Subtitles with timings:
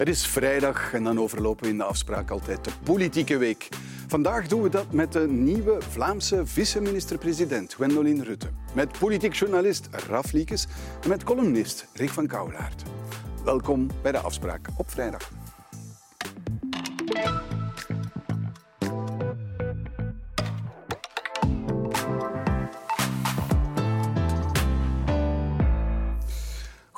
[0.00, 3.68] Het is vrijdag en dan overlopen we in de afspraak altijd de politieke week.
[4.08, 8.50] Vandaag doen we dat met de nieuwe Vlaamse vice-minister-president Gwendoline Rutte.
[8.74, 10.66] Met politiek journalist Raf Liekes
[11.02, 12.82] en met columnist Rick van Kouwelaert.
[13.44, 15.39] Welkom bij de afspraak op vrijdag.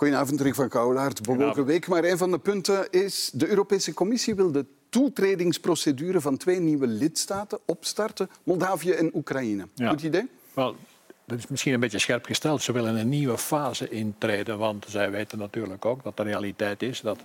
[0.02, 1.22] Goedenavond, Rick van Kouwelaert.
[1.22, 1.88] Bewogen week.
[1.88, 3.30] Maar een van de punten is...
[3.34, 8.30] de Europese Commissie wil de toetredingsprocedure van twee nieuwe lidstaten opstarten.
[8.42, 9.66] Moldavië en Oekraïne.
[9.74, 9.88] Ja.
[9.88, 10.28] Goed idee?
[10.54, 10.76] Wel,
[11.24, 12.62] dat is misschien een beetje scherp gesteld.
[12.62, 14.58] Ze willen een nieuwe fase intreden.
[14.58, 17.18] Want zij weten natuurlijk ook dat de realiteit is dat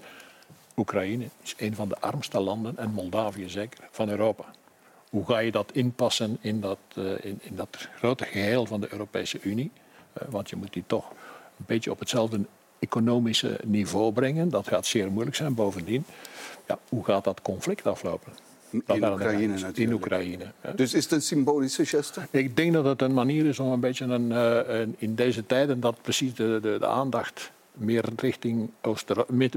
[0.76, 4.46] Oekraïne is een van de armste landen, en Moldavië zeker, van Europa.
[5.10, 8.88] Hoe ga je dat inpassen in dat, eh, in, in dat grote geheel van de
[8.92, 9.72] Europese Unie?
[10.14, 11.10] Eh, want je moet die toch
[11.58, 12.46] een beetje op hetzelfde
[12.80, 14.50] economische niveau brengen.
[14.50, 15.54] Dat gaat zeer moeilijk zijn.
[15.54, 16.06] Bovendien,
[16.68, 18.32] ja, hoe gaat dat conflict aflopen?
[18.70, 19.62] In Dat Oekraïne is.
[19.62, 20.04] In natuurlijk.
[20.04, 20.52] Oekraïne.
[20.62, 20.76] hè.
[20.76, 22.22] Dus is het een symbolische geste?
[22.32, 25.46] Ik denk dat het een manier is om een beetje een, eh, een- in deze
[25.46, 28.70] tijden dat precies de, de, de aandacht meer richting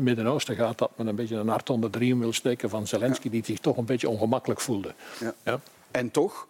[0.00, 3.30] Midden-Oosten gaat, dat men een beetje een hart onder de riem wil steken van Zelensky,
[3.30, 4.94] die zich toch een beetje ongemakkelijk voelde.
[5.20, 5.34] Ja.
[5.44, 5.60] Ja.
[5.90, 6.46] En toch,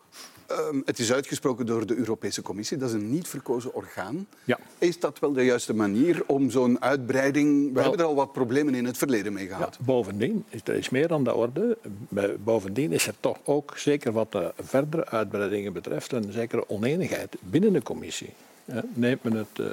[0.51, 2.77] ehm, het is uitgesproken door de Europese Commissie.
[2.77, 4.27] Dat is een niet verkozen orgaan.
[4.45, 4.59] Ja.
[4.79, 7.67] Is dat wel de juiste manier om zo'n uitbreiding...
[7.69, 9.79] We Wel- hebben er al wat problemen in het verleden mee Ja, gehad.
[9.81, 11.79] bovendien, is- er is meer aan de orde.
[12.45, 17.73] Bovendien is er toch ook, zeker wat de verdere uitbreidingen betreft, een zekere oneenigheid binnen
[17.73, 18.33] de commissie.
[18.65, 19.67] Ja, Neemt men het, eh,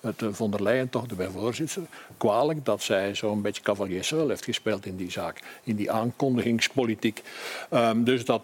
[0.00, 1.82] het eh, von der Leyen, toch de bijvoorzitter,
[2.16, 7.22] kwalijk dat zij zo'n beetje cavalier heeft gespeeld in die zaak, in die aankondigingspolitiek.
[7.70, 8.42] Ehm, dus dat,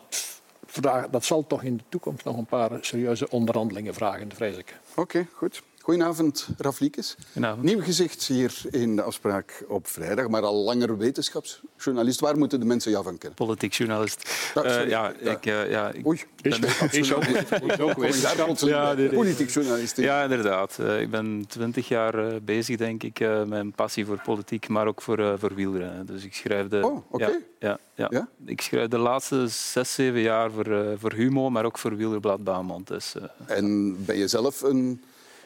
[1.10, 4.76] dat zal toch in de toekomst nog een paar serieuze onderhandelingen vragen, vrees ik.
[4.94, 5.62] Oké, goed.
[5.82, 7.16] Goedenavond, Raf Liekes.
[7.32, 7.62] Goedenavond.
[7.64, 12.20] Nieuw gezicht hier in de afspraak op vrijdag, maar al langer wetenschapsjournalist.
[12.20, 13.36] Waar moeten de mensen jou van kennen?
[13.38, 14.50] Politiek journalist.
[14.54, 15.30] Ja, Eh, ja, Ja.
[15.30, 16.58] ik, eh, ja, ik Oei, Is,
[16.90, 19.96] is ook, is ook Ja, Politiek journalist.
[19.96, 20.78] ja, inderdaad.
[20.78, 24.68] Eh, ik ben twintig jaar eh, bezig, denk ik, eh, met een passie voor politiek,
[24.68, 26.06] maar ook voor, eh, voor wielrennen.
[26.06, 27.24] Dus ik schrijf de, Oh, oké.
[27.24, 28.06] ja, ja, ja.
[28.10, 28.28] Ja?
[28.46, 32.44] Ik schrijf de laatste zes, zeven jaar voor, eh, voor Humo, maar ook voor Wielerblad
[32.44, 32.86] Baanmond.
[32.88, 35.02] Dus, eh, En ben je zelf een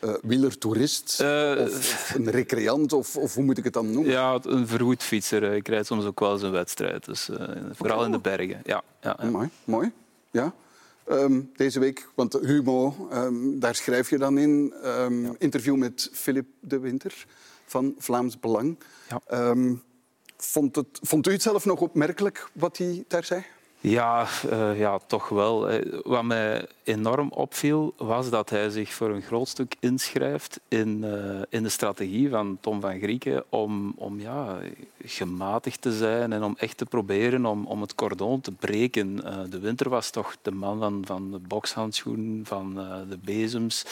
[0.07, 1.21] eh wielertoerist?
[1.21, 2.93] Eh, of, of een recreant?
[2.93, 4.13] Of, of hoe moet ik het dan noemen?
[4.13, 5.45] ja, een vergoed fietser.
[5.51, 7.05] Eh, Ik rijd soms ook wel eens een wedstrijd.
[7.05, 7.29] Dus,
[7.73, 8.61] vooral in de bergen.
[8.65, 9.29] Ja, ja, ja.
[9.31, 9.93] Mooi, mooi.
[10.31, 10.55] Ja.
[11.05, 14.75] Ehm, deze week, want Humo, ehm, daar schrijf je dan in.
[14.83, 17.27] ehm, Interview met Philip de Winter
[17.67, 18.79] van Vlaams Belang.
[19.09, 19.55] Ja.
[20.39, 23.45] Vond, het, vond u het zelf nog opmerkelijk wat hij daar zei?
[23.89, 25.69] Ja, eh, ja, toch wel.
[25.69, 31.05] Eh, Wat mij enorm opviel, was dat hij zich voor een groot stuk inschrijft in,
[31.05, 34.59] eh, in de strategie van Tom van Grieken om, om ja,
[35.05, 39.17] gematigd te zijn en om echt te proberen om, om het cordon te breken.
[39.51, 42.75] De winter was toch de man van, van de bokshandschoen, van
[43.09, 43.85] de bezems.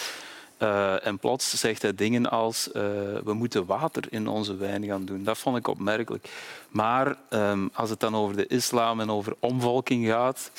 [0.56, 2.82] Eh, en plots zegt hij dingen als eh,
[3.24, 5.24] we moeten water in onze wijn gaan doen.
[5.24, 6.28] Dat vond ik opmerkelijk.
[6.68, 10.50] Maar ehm, als het dan over de islam en over omvolking gaat,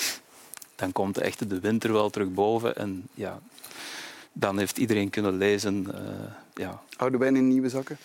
[0.76, 2.76] dan komt echt de winter wel terug boven.
[2.76, 3.40] En ja,
[4.34, 5.88] dan heeft iedereen kunnen lezen.
[5.94, 6.02] eh,
[6.54, 7.98] ja, Oude wijn in nieuwe zakken?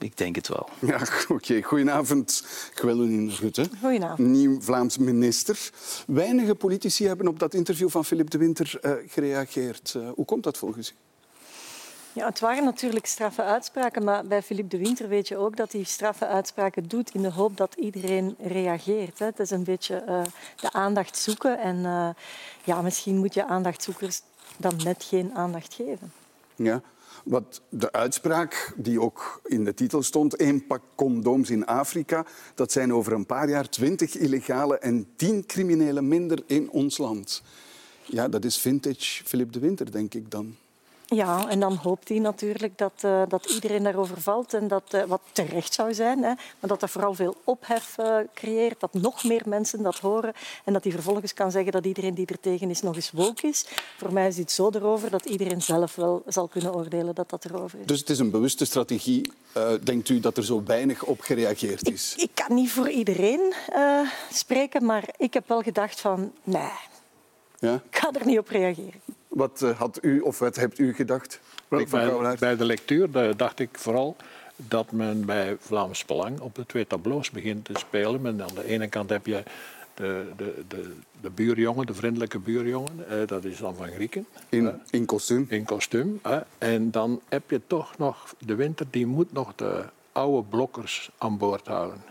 [0.00, 0.68] Ik denk het wel.
[0.78, 1.62] Ja, oké.
[1.62, 2.44] Goedenavond,
[2.74, 3.68] Gwendolyn Rutte.
[3.80, 4.28] Goedenavond.
[4.28, 5.70] Nieuw Vlaams minister.
[6.06, 9.94] Weinige politici hebben op dat interview van Philip de Winter eh, gereageerd.
[9.96, 10.94] Eh, hoe komt dat volgens u?
[12.12, 15.72] Ja, het waren natuurlijk straffe uitspraken, maar bij Philippe de Winter weet je ook dat
[15.72, 19.18] hij straffe uitspraken doet in de hoop dat iedereen reageert.
[19.18, 19.26] Hè.
[19.26, 20.22] Het is een beetje eh,
[20.60, 22.08] de aandacht zoeken en eh,
[22.64, 24.22] ja, misschien moet je aandachtzoekers
[24.56, 26.12] dan net geen aandacht geven.
[26.56, 26.80] Ja.
[27.24, 32.72] Wat de uitspraak die ook in de titel stond, één pak condooms in Afrika, dat
[32.72, 37.42] zijn over een paar jaar twintig illegale en tien criminelen minder in ons land.
[38.04, 40.56] Ja, dat is vintage Philip de Winter, denk ik dan.
[41.14, 45.02] Ja, en dan hoopt hij natuurlijk dat, eh, dat iedereen daarover valt en dat, eh,
[45.02, 49.24] wat terecht zou zijn, hè, maar dat dat vooral veel ophef eh, creëert, dat nog
[49.24, 50.32] meer mensen dat horen
[50.64, 53.46] en dat hij vervolgens kan zeggen dat iedereen die er tegen is nog eens woke
[53.46, 53.64] is.
[53.96, 57.44] Voor mij is dit zo erover dat iedereen zelf wel zal kunnen oordelen dat dat
[57.44, 57.86] erover is.
[57.86, 59.32] Dus het is een bewuste strategie.
[59.82, 62.14] Denkt u dat er zo weinig op gereageerd is?
[62.16, 63.54] Ik kan niet voor iedereen
[64.32, 66.70] spreken, maar ik heb wel gedacht van nee,
[67.58, 67.74] Ja?
[67.90, 69.00] ik ga er niet op reageren.
[69.30, 71.40] Wat eh, had u of wat hebt u gedacht?
[71.68, 74.16] Wel, bij, bij de lectuur dacht ik vooral
[74.56, 78.20] dat men bij Vlaams Belang op de twee tableaus begint te spelen.
[78.20, 79.42] Men, aan de ene kant heb je
[79.94, 84.26] de, de, de, de buurjongen, de vriendelijke buurjongen, eh, dat is dan van Grieken.
[84.48, 85.46] In, in kostuum.
[85.48, 86.20] in kostuum.
[86.58, 91.38] En dan heb je toch nog de winter, die moet nog de oude blokkers aan
[91.38, 92.02] boord houden.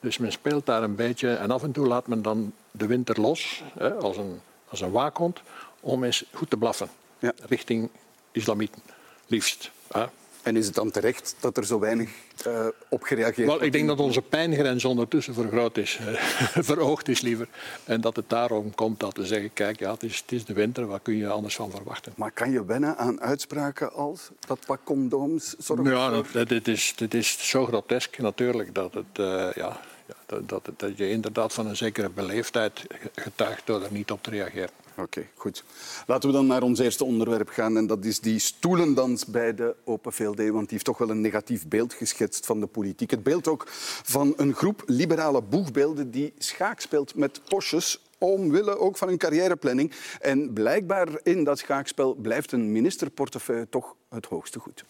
[0.00, 3.20] Dus men speelt daar een beetje en af en toe laat men dan de winter
[3.20, 3.62] los,
[4.00, 5.40] als, een, als een waakhond,
[5.88, 6.88] om eens goed te blaffen.
[7.18, 7.32] Ja.
[7.48, 7.88] Richting
[8.32, 8.82] islamieten,
[9.26, 9.70] liefst.
[9.92, 10.04] Hè.
[10.42, 12.10] En is het dan terecht dat er zo weinig
[12.46, 13.62] uh, op gereageerd wordt?
[13.62, 15.98] ik denk dat onze pijngrens ondertussen vergroot is,
[16.70, 17.48] verhoogd is liever.
[17.84, 20.52] En dat het daarom komt dat we zeggen, kijk, ja, het, is, het is de
[20.52, 22.12] winter, wat kun je anders van verwachten?
[22.16, 26.92] Maar kan je wennen aan uitspraken als dat wat condooms zorgen Ja, dat- dit is,
[26.96, 29.24] dit is zo grotesk natuurlijk dat, het, eh,
[29.54, 32.84] ja, ja, dat, dat, dat je inderdaad van een zekere beleefdheid
[33.14, 34.70] getuigt door er niet op te reageren.
[34.98, 35.64] Oké, goed.
[36.06, 37.76] Laten we dan naar ons eerste onderwerp gaan.
[37.76, 40.36] En dat is die stoelendans bij de Open VLD.
[40.36, 43.10] Want die heeft toch wel een negatief beeld geschetst van de politiek.
[43.10, 43.64] Het beeld ook
[44.02, 49.92] van een groep liberale boegbeelden die schaak speelt met posjes omwille ook van hun carrièreplanning.
[50.20, 54.84] En blijkbaar in dat schaakspel blijft een ministerportefeuille toch het hoogste goed.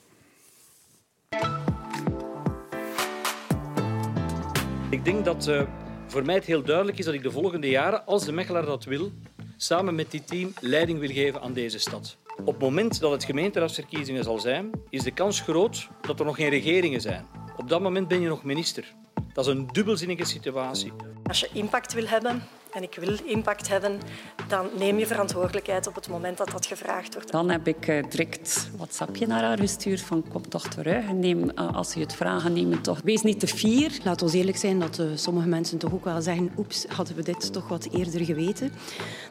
[4.90, 5.62] Ik denk dat eh,
[6.06, 8.84] voor mij het heel duidelijk is dat ik de volgende jaren, als de Mechelaar dat
[8.84, 9.12] wil,
[9.60, 12.16] samen met dit team leiding wil geven aan deze stad.
[12.38, 16.36] Op het moment dat het gemeenteraadsverkiezingen zal zijn, is de kans groot dat er nog
[16.36, 17.26] geen regeringen zijn.
[17.56, 18.94] Op dat moment ben je nog minister.
[19.32, 20.92] Dat is een dubbelzinnige situatie.
[21.22, 23.98] Als je impact wil hebben, en ik wil impact hebben,
[24.48, 27.30] dan neem je verantwoordelijkheid op het moment dat dat gevraagd wordt.
[27.30, 31.06] Dan heb ik eh, direct een WhatsAppje naar haar gestuurd van kom toch terug.
[31.08, 33.00] En neem, eh, als je het vragen, neem het toch.
[33.04, 33.98] Wees niet te fier.
[34.04, 37.22] Laat ons eerlijk zijn dat eh, sommige mensen toch ook wel zeggen oeps, hadden we
[37.22, 38.72] dit toch wat eerder geweten.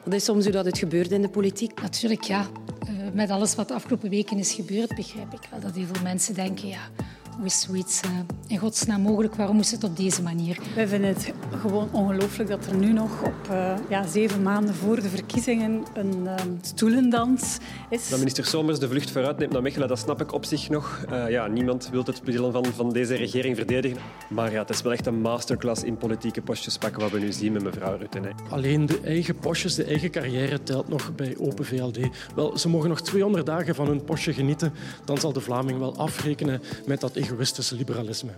[0.04, 1.82] Dat is soms hoe dat het gebeurt in de politiek.
[1.82, 2.46] Natuurlijk, ja.
[2.80, 6.04] Eh, met alles wat de afgelopen weken is gebeurd, begrijp ik wel dat heel veel
[6.04, 6.90] mensen denken, ja,
[7.38, 8.10] hoe is zoiets eh,
[8.48, 9.36] in godsnaam mogelijk?
[9.36, 10.58] Waarom moest het op deze manier?
[10.76, 14.96] Wij vinden het gewoon ongelooflijk dat er nu nog op eh, ja, zeven maanden voor
[14.96, 17.58] de verkiezingen een eh, stoelendans
[17.90, 18.10] is.
[18.10, 21.06] Dat minister Somers de vlucht vooruit neemt naar Mechelen, dat snap ik op zich nog.
[21.10, 23.98] Eh, ja, niemand wil het belang van, van deze regering verdedigen.
[24.30, 27.32] Maar ja, het is wel echt een masterclass in politieke postjes pakken wat we nu
[27.32, 28.20] zien met mevrouw Rutte.
[28.20, 28.30] Hè.
[28.50, 31.98] Alleen de eigen postjes, de eigen carrière telt nog bij Open VLD.
[32.36, 34.74] Wel, ze mogen nog 200 dagen van hun postje genieten.
[35.06, 38.32] Dan zal de Vlaming wel afrekenen met dat egoïstische liberalisme.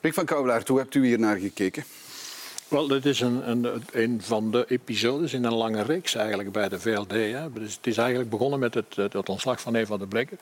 [0.00, 1.84] Rick van Kouwelaert, hoe hebt u hier naar gekeken?
[2.68, 6.68] Wel, dit is een, een, een van de episodes in een lange reeks eigenlijk bij
[6.68, 7.10] de VLD.
[7.10, 7.52] Hè.
[7.52, 10.38] Dus het is eigenlijk begonnen met het, het, het ontslag van Eva de Brekker.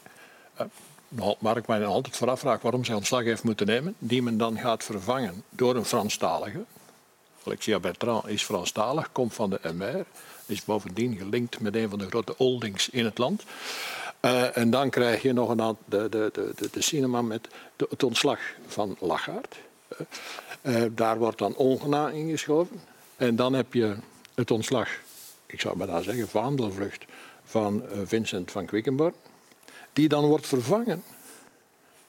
[0.61, 3.95] Uh, waar ik mij altijd vooraf vraag waarom zij ontslag heeft moeten nemen.
[3.99, 6.65] Die men dan gaat vervangen door een Franstalige.
[7.45, 10.05] Alexia Bertrand is Franstalig, komt van de MR.
[10.47, 13.43] Is bovendien gelinkt met een van de grote holdings in het land.
[14.21, 18.41] Uh, en dan krijg je nog een de, de, de, de cinema met het ontslag
[18.67, 19.57] van Lachaert.
[20.63, 22.81] Uh, daar wordt dan ongena ingeschoven.
[23.17, 23.97] En dan heb je
[24.35, 24.89] het ontslag,
[25.47, 27.05] ik zou bijna zeggen, vaandelvlucht
[27.45, 29.15] van Vincent van Quickenborn.
[29.93, 31.03] Die dan wordt vervangen,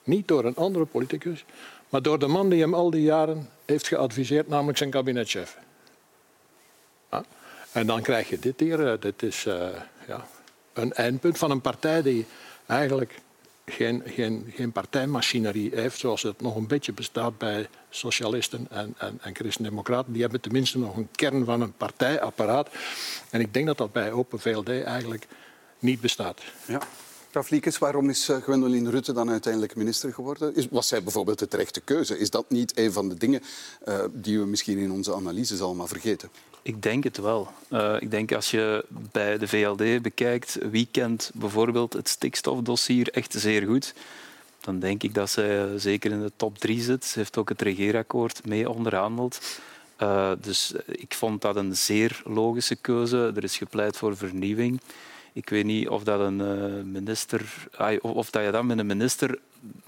[0.04, 1.44] niet door een andere politicus,
[1.88, 5.58] maar door de man die hem al die jaren heeft geadviseerd, namelijk zijn kabinetchef.
[7.10, 7.24] Ja?
[7.72, 9.00] En dan krijg je dit hier.
[9.00, 9.42] Dit is
[10.06, 10.26] ja,
[10.78, 12.26] een eindpunt van een partij die
[12.66, 13.20] eigenlijk
[13.66, 19.18] geen, geen, geen partijmachinerie heeft, zoals het nog een beetje bestaat bij socialisten en, en,
[19.22, 20.12] en christendemocraten.
[20.12, 22.68] Die hebben tenminste nog een kern van een partijapparaat.
[23.30, 25.26] En ik denk dat dat bij Open VLD eigenlijk
[25.78, 26.42] niet bestaat.
[26.66, 26.80] Ja.
[27.78, 30.54] Waarom is Gwendoline Rutte dan uiteindelijk minister geworden?
[30.54, 32.18] Is, was zij bijvoorbeeld de terechte keuze?
[32.18, 33.42] Is dat niet een van de dingen
[33.88, 36.28] uh, die we misschien in onze analyses allemaal vergeten?
[36.62, 37.48] Ik denk het wel.
[37.70, 43.32] Uh, ik denk als je bij de VLD bekijkt wie kent bijvoorbeeld het stikstofdossier echt
[43.32, 43.94] zeer goed,
[44.60, 47.04] dan denk ik dat zij zeker in de top drie zit.
[47.04, 49.38] Ze heeft ook het regeerakkoord mee onderhandeld.
[50.40, 53.32] Dus ik vond dat een zeer logische keuze.
[53.36, 54.80] Er is gepleit voor vernieuwing.
[55.38, 57.68] Ik weet niet of dat een uh, minister,
[58.00, 59.38] of dat je dan met een minister,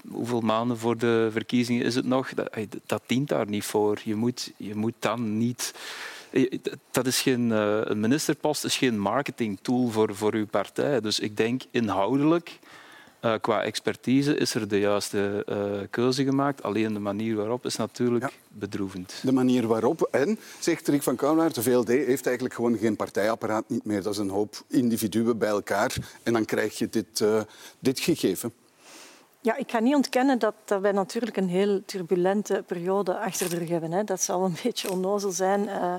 [0.07, 2.33] hoeveel maanden voor de verkiezingen is het nog?
[2.33, 2.49] Dat,
[2.85, 3.99] dat dient daar niet voor.
[4.03, 5.73] Je moet, je moet dan niet
[6.91, 11.01] dat is geen, uh, een ministerpost is geen marketingtool voor, voor uw partij.
[11.01, 12.59] Dus ik denk inhoudelijk,
[13.21, 16.63] uh, qua expertise, is er de juiste uh, keuze gemaakt.
[16.63, 18.31] Alleen de manier waarop is natuurlijk ja.
[18.47, 19.13] bedroevend.
[19.23, 20.07] De manier waarop.
[20.11, 24.01] En, zegt Rick van Kouwelaert, de VLD heeft eigenlijk gewoon geen partijapparaat niet meer.
[24.01, 25.95] Dat is een hoop individuen bij elkaar.
[26.23, 27.23] En dan krijg je dit,
[27.79, 28.53] dit gegeven.
[29.43, 33.57] Ja, ik ga niet ontkennen dat, dat wij natuurlijk een heel turbulente periode achter de
[33.57, 33.91] rug hebben.
[33.91, 34.03] Hè.
[34.03, 35.61] Dat zal een beetje onnozel zijn.
[35.63, 35.95] Uh,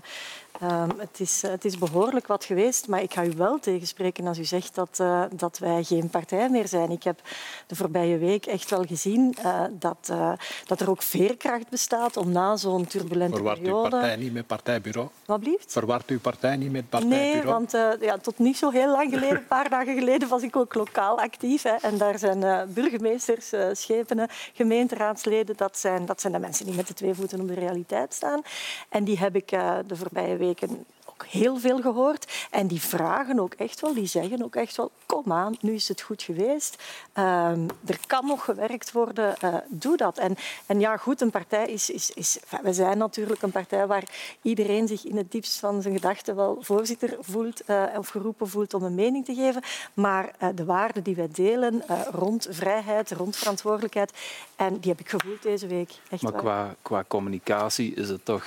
[0.61, 4.39] Ehm, het, is, het is behoorlijk wat geweest, maar ik ga u wel tegenspreken als
[4.39, 6.91] u zegt dat, uh, dat wij geen partij meer zijn.
[6.91, 7.21] Ik heb
[7.67, 10.33] de voorbije week echt wel gezien uh, dat, uh,
[10.67, 13.85] dat er ook veerkracht bestaat om na zo'n turbulente Verwart periode...
[13.85, 15.09] uw partij niet met partijbureau?
[15.27, 15.73] Wat blieft?
[15.73, 17.35] Verwart uw partij niet met partijbureau?
[17.35, 20.57] Nee, want ja, tot niet zo heel lang geleden, een paar dagen geleden, was ik
[20.57, 21.63] ook lokaal actief.
[21.63, 25.57] Hè, en daar zijn burgemeesters, schepenen, gemeenteraadsleden.
[25.57, 28.43] Dat zijn, dat zijn de mensen die met de twee voeten op de realiteit staan.
[28.89, 29.49] En die heb ik
[29.87, 30.85] de voorbije week weken
[31.23, 32.33] ook heel veel gehoord.
[32.51, 35.89] En die vragen ook echt wel, die zeggen ook echt wel, kom aan, nu is
[35.89, 36.83] het goed geweest.
[37.19, 40.19] Um, er kan nog gewerkt worden, uh, doe dat.
[40.19, 41.91] En, en ja, goed, een partij is...
[41.91, 44.05] is, is we zijn natuurlijk een partij waar
[44.43, 48.75] iedereen zich in het diepst van zijn gedachten wel voorzitter voelt uh, of geroepen voelt
[48.75, 49.63] om een mening te geven.
[49.95, 54.13] Maar uh, de waarden die wij delen rond vrijheid, rond verantwoordelijkheid,
[54.57, 55.91] en die heb ik gevoeld deze week.
[56.11, 58.45] Echt maar qua, qua communicatie is het toch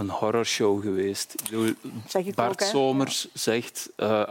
[0.00, 1.34] een horrorshow geweest.
[1.42, 1.72] Bedoel,
[2.34, 4.30] Bart ook, Somers zegt, uh,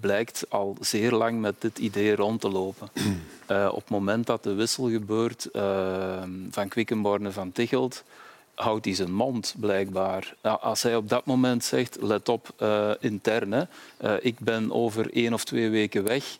[0.00, 2.88] blijkt al zeer lang met dit idee rond te lopen.
[3.50, 5.62] Uh, op het moment dat de wissel gebeurt uh,
[6.50, 8.04] van Quickenborne van Tichelt,
[8.54, 10.34] houdt hij zijn mond blijkbaar.
[10.40, 12.54] Als hij op dat moment zegt, let op,
[13.00, 13.68] interne,
[14.20, 16.36] ik ben over één of twee weken weg,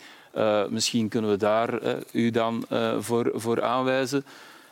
[0.68, 1.80] misschien kunnen we daar
[2.12, 2.66] u dan
[3.00, 4.24] voor, voor aanwijzen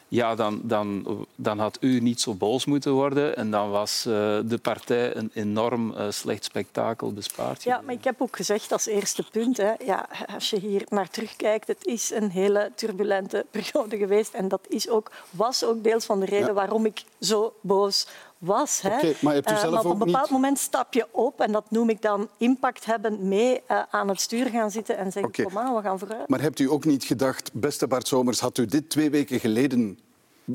[0.09, 4.39] ja, dan, dan, dan had u niet zo boos moeten worden en dan was uh,
[4.45, 7.63] de partij een enorm uh, slecht spektakel bespaard.
[7.63, 11.11] Ja, maar ik heb ook gezegd als eerste punt, hè, ja, als je hier naar
[11.11, 16.05] terugkijkt, het is een hele turbulente periode geweest en dat is ook, was ook deels
[16.05, 16.53] van de reden ja.
[16.53, 18.07] waarom ik zo boos
[18.39, 18.81] was.
[18.81, 18.97] Hè.
[18.97, 20.33] Okay, maar, hebt u zelf uh, maar op een bepaald niet...
[20.33, 24.21] moment stap je op en dat noem ik dan impact hebben, mee uh, aan het
[24.21, 25.45] stuur gaan zitten en zeggen, okay.
[25.45, 26.29] kom aan, we gaan vooruit.
[26.29, 29.99] Maar hebt u ook niet gedacht, beste Bart Somers, had u dit twee weken geleden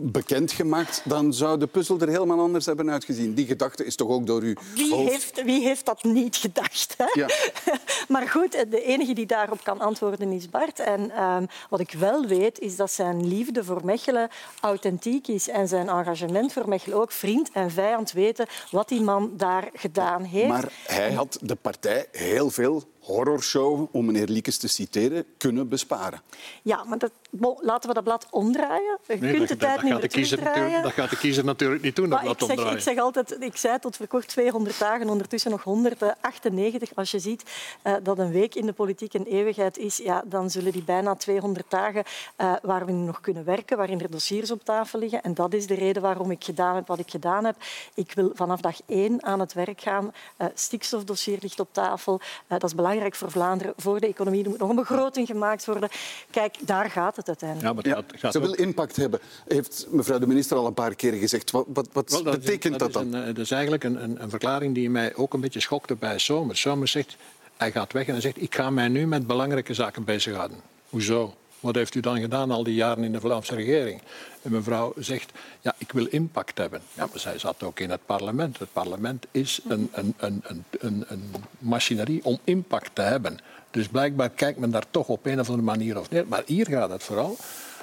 [0.02, 3.34] bekendgemaakt, dan zou de puzzel er helemaal anders hebben uitgezien.
[3.34, 5.12] Die gedachte is toch ook door u wie hoofd...
[5.12, 6.94] Heeft, wie heeft dat niet gedacht?
[6.98, 7.06] Hè?
[7.14, 7.30] Ja.
[8.14, 10.80] maar goed, de enige die daarop kan antwoorden is Bart.
[10.80, 14.30] En um, wat ik wel weet, is dat zijn liefde voor Mechelen
[14.62, 17.12] authentiek is en zijn engagement voor Mechelen ook.
[17.12, 20.48] Vriend en vijand weten wat die man daar gedaan heeft.
[20.48, 26.22] Maar hij had de partij heel veel horrorshow, om meneer Liekes te citeren, kunnen besparen.
[26.62, 27.12] Ja, maar dat,
[27.60, 28.98] laten we dat blad omdraaien.
[29.08, 30.84] Je nee, kunt dat, de tijd dat, niet gaat de kiezer terugdraaien.
[30.84, 32.78] Dat gaat de kiezer natuurlijk niet doen, dat blad ik zeg, omdraaien.
[32.78, 36.96] ik zeg altijd, ik zei tot voor kort 200 dagen, ondertussen nog 198.
[36.96, 37.44] Als je ziet
[37.84, 41.16] uh, dat een week in de politiek een eeuwigheid is, ja, dan zullen die bijna
[41.16, 42.04] 200 dagen
[42.38, 45.22] uh, waar we nu nog kunnen werken, waarin er dossiers op tafel liggen.
[45.22, 47.56] En dat is de reden waarom ik gedaan heb wat ik gedaan heb.
[47.94, 50.14] Ik wil vanaf dag één aan het werk gaan.
[50.38, 52.22] Uh, stikstofdossier ligt op tafel.
[52.48, 54.44] dat is belangrijk voor Vlaanderen voor de economie.
[54.44, 55.90] Er moet nog een begroting gemaakt worden.
[56.32, 57.68] Kijk, daar gaat het uiteindelijk.
[57.84, 60.74] Ja, maar Ja, gaat ze ook- wil impact hebben, heeft mevrouw de minister al een
[60.74, 61.52] paar keer gezegd.
[61.52, 63.14] Wat, wat, wat Wel, betekent is, dat, is dan?
[63.14, 65.96] een, eh, dat is eigenlijk een, een, een verklaring die mij ook een beetje schokte
[65.96, 66.62] bij Somers.
[66.62, 67.16] Somers zegt,
[67.58, 70.58] hij gaat weg en hij zegt, ik ga mij nu met belangrijke zaken bezighouden.
[70.90, 71.34] Hoezo?
[71.64, 74.02] Wat heeft u dan gedaan al die jaren in de Vlaamse regering?
[74.42, 76.82] En mevrouw zegt, ja, ik wil impact hebben.
[76.94, 78.60] Ja, maar zij zat ook in het parlement.
[78.60, 80.44] Het parlement is een, een, een,
[80.80, 83.38] een, een, machinerie om impact te hebben.
[83.72, 86.28] Dus blijkbaar kijkt men daar toch op een of andere manier op neer.
[86.28, 87.38] Maar hier gaat het vooral,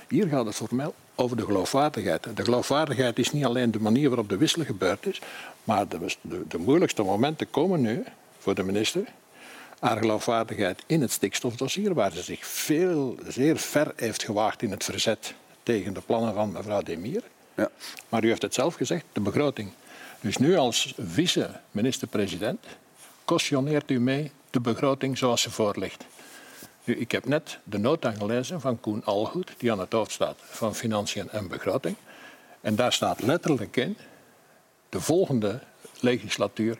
[0.08, 2.36] hier gaat het voor over de geloofwaardigheid.
[2.36, 5.20] De geloofwaardigheid is niet alleen de manier waarop de wissel gebeurd is,
[5.64, 6.16] maar de,
[6.48, 8.04] de moeilijkste momenten komen nu
[8.38, 9.04] voor de minister.
[9.80, 14.84] Haar geloofwaardigheid in het stikstofdossier, waar ze zich veel, zeer ver heeft gewaagd in het
[14.84, 17.22] verzet tegen de plannen van mevrouw Demir.
[17.54, 17.70] Ja.
[18.08, 19.70] Maar u heeft het zelf gezegd, de begroting.
[20.20, 22.66] Dus nu als vice-minister-president
[23.24, 26.04] cautioneert u mee de begroting zoals ze voor ligt.
[26.84, 30.36] Nu, ik heb net de nota gelezen van Koen Algoed, die aan het hoofd staat
[30.40, 31.96] van Financiën en Begroting.
[32.60, 33.96] En daar staat letterlijk in,
[34.88, 35.60] de volgende
[36.00, 36.78] legislatuur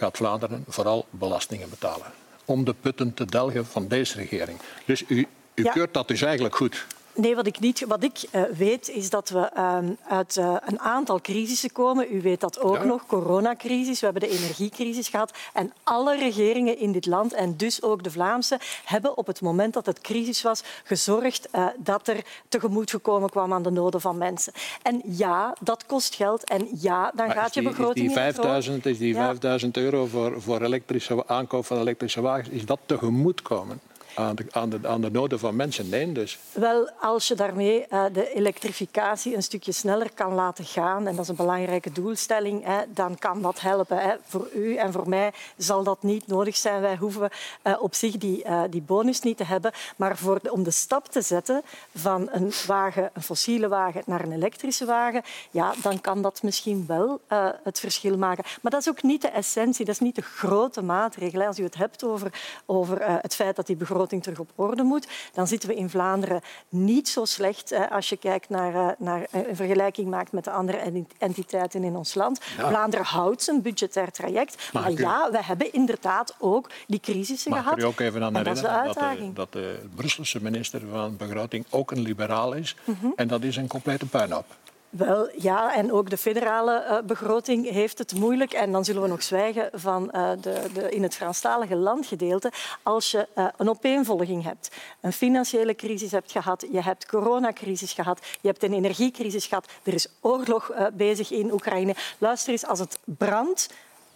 [0.00, 2.06] gaat Vlaanderen vooral belastingen betalen.
[2.44, 4.58] Om de putten te delgen van deze regering.
[4.86, 5.72] Dus u, u Ja.
[5.72, 6.86] keurt dat dus eigenlijk goed.
[7.14, 10.80] Nee, wat ik, niet, wat ik uh, weet is dat we uh, uit uh, een
[10.80, 12.14] aantal crisissen komen.
[12.14, 12.84] U weet dat ook Ja.
[12.84, 14.00] nog, coronacrisis.
[14.00, 15.32] We hebben de energiecrisis gehad.
[15.52, 19.74] En alle regeringen in dit land, en dus ook de Vlaamse, hebben op het moment
[19.74, 24.18] dat het crisis was gezorgd uh, dat er tegemoet gekomen kwam aan de noden van
[24.18, 24.52] mensen.
[24.82, 26.44] En ja, dat kost geld.
[26.44, 28.44] En ja, dan Maar gaat je begroting is die in het rood.
[28.44, 29.24] 5000, is die Ja.
[29.24, 33.80] 5000 euro voor, voor elektrische, aankoop van elektrische wagens, is dat tegemoetkomen
[34.20, 35.88] aan de, aan, de, aan de noden van mensen.
[35.88, 36.38] Nee, dus.
[36.52, 41.24] Wel, als je daarmee uh, de elektrificatie een stukje sneller kan laten gaan, en dat
[41.24, 44.18] is een belangrijke doelstelling, dan kan dat helpen.
[44.26, 46.80] Voor u en voor mij zal dat niet nodig zijn.
[46.80, 47.30] Wij hoeven
[47.64, 49.72] uh, op zich die, uh, die bonus niet te hebben.
[49.96, 51.62] Maar voor om de stap te zetten
[51.94, 56.84] van een wagen, een fossiele wagen naar een elektrische wagen, ja, dan kan dat misschien
[56.86, 57.20] wel
[57.62, 58.44] het verschil maken.
[58.62, 61.46] Maar dat is ook niet de essentie, dat is niet de grote maatregel.
[61.46, 62.32] Als u het hebt over,
[62.66, 66.40] over het feit dat die begroting terug op orde moet, dan zitten we in Vlaanderen
[66.68, 71.84] niet zo slecht als je kijkt naar, naar een vergelijking maakt met de andere entiteiten
[71.84, 72.40] in ons land.
[72.56, 72.68] Ja.
[72.68, 74.70] Vlaanderen houdt zijn budgetair traject.
[74.72, 77.78] Maar, maar ja, we hebben inderdaad ook die crisissen Mag gehad.
[77.78, 81.16] Mag ik er ook even aan herinneren dat, dat, de, dat de Brusselse minister van
[81.16, 82.76] Begroting ook een liberaal is.
[82.84, 83.12] Mm -hmm.
[83.16, 84.46] En dat is een complete puinhoop.
[84.90, 88.52] Wel, ja, en ook de federale uh, begroting heeft het moeilijk.
[88.52, 92.52] En dan zullen we nog zwijgen van uh, de, de, in het Franstalige landgedeelte.
[92.82, 94.70] Als je uh, een opeenvolging hebt,
[95.00, 99.94] een financiële crisis hebt gehad, je hebt coronacrisis gehad, je hebt een energiecrisis gehad, er
[99.94, 101.94] is oorlog bezig in Oekraïne.
[102.18, 103.68] Luister eens, als het brandt,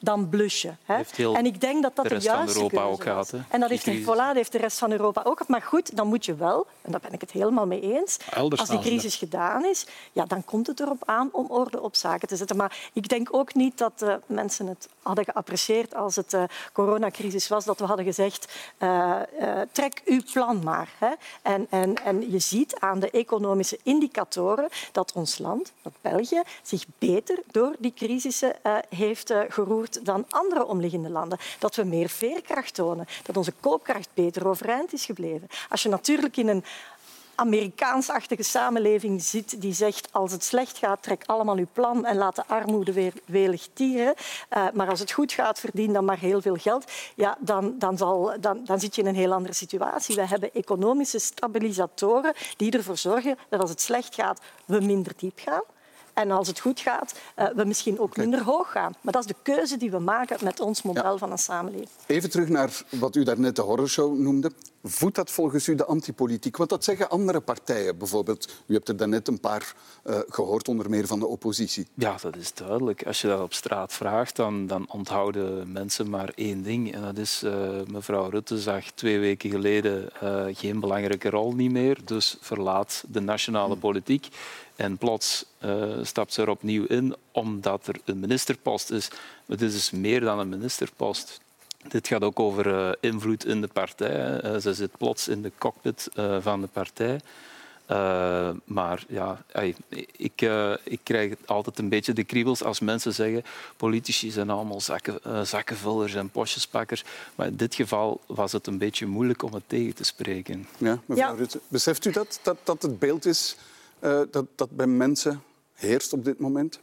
[0.05, 0.77] dan blusje.
[0.85, 1.03] Hè?
[1.33, 3.41] En ik denk dat dat de, de juiste Europa keuze ook gehad, was.
[3.49, 5.49] En dat heeft, voilà, dat heeft de rest van Europa ook gehad.
[5.49, 8.61] Maar goed, dan moet je wel, en daar ben ik het helemaal mee eens, Elders
[8.61, 12.29] als die crisis gedaan is, ja, dan komt het erop aan om orde op zaken
[12.29, 12.57] te zetten.
[12.57, 16.43] Maar ik denk ook niet dat uh, mensen het hadden geapprecieerd als het uh,
[16.73, 19.21] coronacrisis was, dat we hadden gezegd, uh,
[19.73, 20.89] trek uw plan maar.
[20.99, 21.11] Hè?
[21.43, 26.85] En, en, en je ziet aan de economische indicatoren dat ons land, dat België, zich
[26.99, 28.57] beter door die crisissen
[28.89, 31.39] heeft geroerd dan andere omliggende landen.
[31.59, 35.49] Dat we meer veerkracht tonen, dat onze koopkracht beter overeind is gebleven.
[35.69, 36.65] Als je natuurlijk in een
[37.35, 42.37] Amerikaansachtige samenleving zit die zegt als het slecht gaat, trek allemaal uw plan en laat
[42.37, 44.15] de armoede weer welig tieren.
[44.57, 46.85] Uh, maar als het goed gaat, verdien dan maar heel veel geld.
[47.15, 50.15] Ja, dan, dan, zal, dan, dan zit je in een heel andere situatie.
[50.15, 55.39] We hebben economische stabilisatoren die ervoor zorgen dat als het slecht gaat, we minder diep
[55.39, 55.63] gaan.
[56.15, 58.95] En als het goed gaat, uh, we misschien ook minder hoog gaan.
[59.01, 61.17] Maar dat is de keuze die we maken met ons model ja.
[61.17, 61.89] van een samenleving.
[62.07, 64.53] Even terug naar wat u daarnet de horrorshow noemde.
[64.87, 66.57] Voedt dat volgens u de antipolitiek?
[66.57, 67.99] Want dat zeggen andere partijen.
[67.99, 71.87] Bijvoorbeeld, u hebt er daarnet een paar uh, gehoord, onder meer van de oppositie.
[71.95, 73.07] Ja, dat is duidelijk.
[73.07, 76.95] Als je dat op straat vraagt, dan, dan onthouden mensen maar één ding.
[76.95, 77.53] En dat is, uh,
[77.87, 81.99] mevrouw Rutte zag twee weken geleden uh, geen belangrijke rol niet meer.
[82.05, 84.29] Dus verlaat de nationale politiek.
[84.77, 89.09] En plots uh, stapt ze er opnieuw in omdat er een ministerpost is.
[89.47, 91.41] Maar dit is meer dan een ministerpost.
[91.89, 94.45] Dit gaat ook over uh, invloed in de partij.
[94.45, 96.09] Uh, ze zit plots in de cockpit
[96.41, 97.21] van de partij.
[98.65, 99.75] maar ja, ey,
[100.17, 100.49] ik,
[100.85, 103.45] ik krijg altijd een beetje de kriebels als mensen zeggen
[103.77, 107.05] politici zijn allemaal zakken, zakkenvullers en postjespakkers.
[107.35, 110.67] Maar in dit geval was het een beetje moeilijk om het tegen te spreken.
[110.79, 111.37] Ja, mevrouw ja.
[111.37, 113.57] Rutte, beseft u dat, dat, dat het beeld is
[114.05, 116.81] uh, dat, dat bij mensen heerst op dit moment?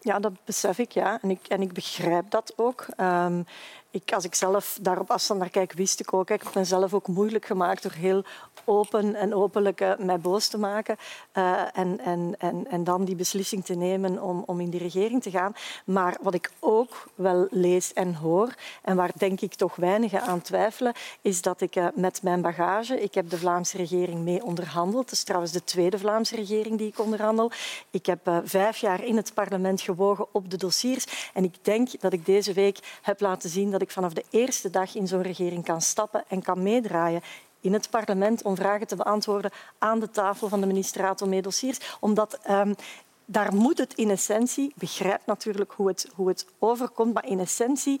[0.00, 1.18] Ja, dat besef ik, ja.
[1.22, 2.86] En ik, en ik begrijp dat ook.
[3.00, 3.44] Um,
[3.92, 6.30] ik, als ik zelf daar op afstand naar kijk, wist ik ook.
[6.30, 8.24] Ik heb mezelf ook moeilijk gemaakt door heel
[8.64, 10.96] open en openlijk uh, mij boos te maken.
[11.34, 15.22] Uh, en, en, en, en dan die beslissing te nemen om, om in die regering
[15.22, 15.54] te gaan.
[15.84, 20.40] Maar wat ik ook wel lees en hoor, en waar denk ik toch weinigen aan
[20.40, 25.04] twijfelen, is dat ik uh, met mijn bagage, ik heb de Vlaamse regering mee onderhandeld.
[25.04, 27.50] Het is trouwens de tweede Vlaamse regering die ik onderhandel.
[27.90, 31.30] Ik heb vijf jaar in het parlement gewogen op de dossiers.
[31.34, 34.70] En ik denk dat ik deze week heb laten zien dat ik vanaf de eerste
[34.70, 37.22] dag in zo'n regering kan stappen en kan meedraaien
[37.60, 41.80] in het parlement om vragen te beantwoorden aan de tafel van de ministeraat om.
[42.00, 42.74] Omdat um,
[43.24, 48.00] daar moet het in essentie, begrijp natuurlijk hoe het, hoe het overkomt, maar in essentie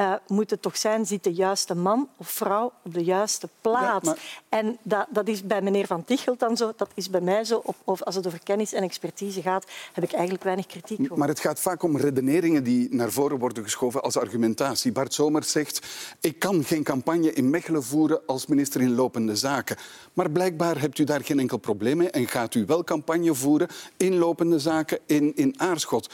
[0.00, 4.06] uh, moet het toch zijn, zit de juiste man of vrouw op de juiste plaats.
[4.06, 4.40] Ja, maar...
[4.48, 7.62] En dat, dat, is bij meneer Van Tichelt dan zo, dat is bij mij zo.
[7.64, 11.18] Op, of als het over kennis en expertise gaat, heb ik eigenlijk weinig kritiek over.
[11.18, 14.92] Maar het gaat vaak om redeneringen die naar voren worden geschoven als argumentatie.
[14.92, 15.86] Bart Somers zegt,
[16.20, 19.76] ik kan geen campagne in Mechelen voeren als minister in lopende zaken.
[20.12, 23.68] Maar blijkbaar hebt u daar geen enkel probleem mee en gaat u wel campagne voeren
[23.96, 26.08] in lopende zaken in, in Aarschot.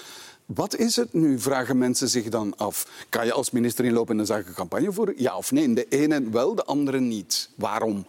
[0.54, 2.86] Wat is het nu, vragen mensen zich dan af.
[3.08, 5.14] Kan je als minister in lopende zaken campagne voeren?
[5.16, 5.72] Ja of nee?
[5.74, 7.50] De ene wel, de andere niet.
[7.54, 8.06] Waarom?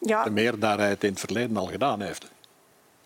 [0.00, 0.24] Ja.
[0.24, 2.30] De meerderheid in het verleden al gedaan heeft.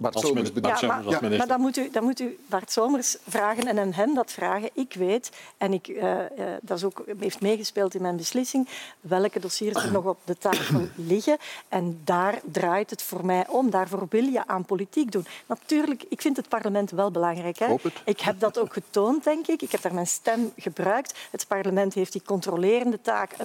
[0.00, 3.66] Bart Somers ja, maar, ja, maar dan moet, u, dan moet u Bart Somers vragen
[3.66, 4.70] en aan hem dat vragen.
[4.72, 6.18] Ik weet, en ik, uh, uh,
[6.62, 8.68] dat is ook, heeft meegespeeld in mijn beslissing,
[9.00, 11.36] welke dossiers er nog op de tafel liggen.
[11.68, 13.70] En daar draait het voor mij om.
[13.70, 15.26] Daarvoor wil je aan politiek doen.
[15.46, 17.58] Natuurlijk, ik vind het parlement wel belangrijk.
[17.58, 17.74] Hè?
[18.04, 19.62] Ik heb dat ook getoond, denk ik.
[19.62, 21.18] Ik heb daar mijn stem gebruikt.
[21.30, 23.36] Het parlement heeft die controlerende taak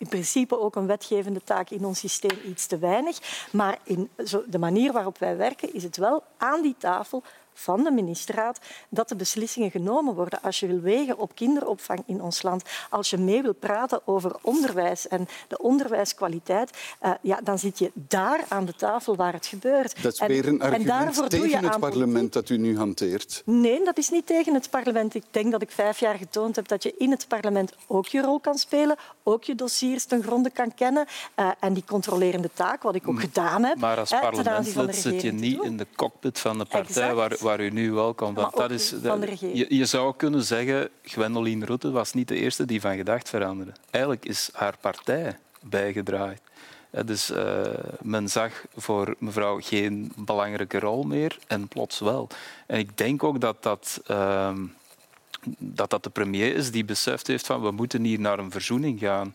[0.00, 3.46] in principe ook een wetgevende taak in ons systeem iets te weinig.
[3.52, 4.10] Maar in
[4.46, 7.22] de manier waarop wij werken is het wel aan die tafel
[7.54, 8.58] van de ministerraad
[8.88, 10.42] dat de beslissingen genomen worden.
[10.42, 14.36] Als je wil wegen op kinderopvang in ons land, als je mee wil praten over
[14.42, 16.70] onderwijs en de onderwijskwaliteit,
[17.02, 20.02] uh, ja, dan zit je daar aan de tafel waar het gebeurt.
[20.02, 23.42] Dat is weer een argument tegen het parlement dat u nu hanteert.
[23.44, 25.14] Nee, dat is niet tegen het parlement.
[25.14, 28.22] Ik denk dat ik vijf jaar getoond heb dat je in het parlement ook je
[28.22, 32.82] rol kan spelen, ook je dossiers ten gronde kan kennen uh, en die controlerende taak,
[32.82, 33.78] wat ik ook gedaan heb.
[33.78, 37.70] Maar als parlementslid zit je niet in de cockpit van de partij waar, waar u
[37.70, 38.34] nu welkom.
[38.34, 38.90] Want dat is,
[39.52, 43.72] je, je, zou kunnen zeggen, Gwendoline Rutte was niet de eerste die van gedacht veranderde.
[43.90, 46.40] Eigenlijk is haar partij bijgedraaid.
[47.04, 47.62] Dus uh,
[48.00, 52.28] men zag voor mevrouw geen belangrijke rol meer en plots wel.
[52.66, 54.56] En ik denk ook dat dat, uh,
[55.58, 58.98] dat, dat de premier is die beseft heeft van we moeten hier naar een verzoening
[58.98, 59.34] gaan.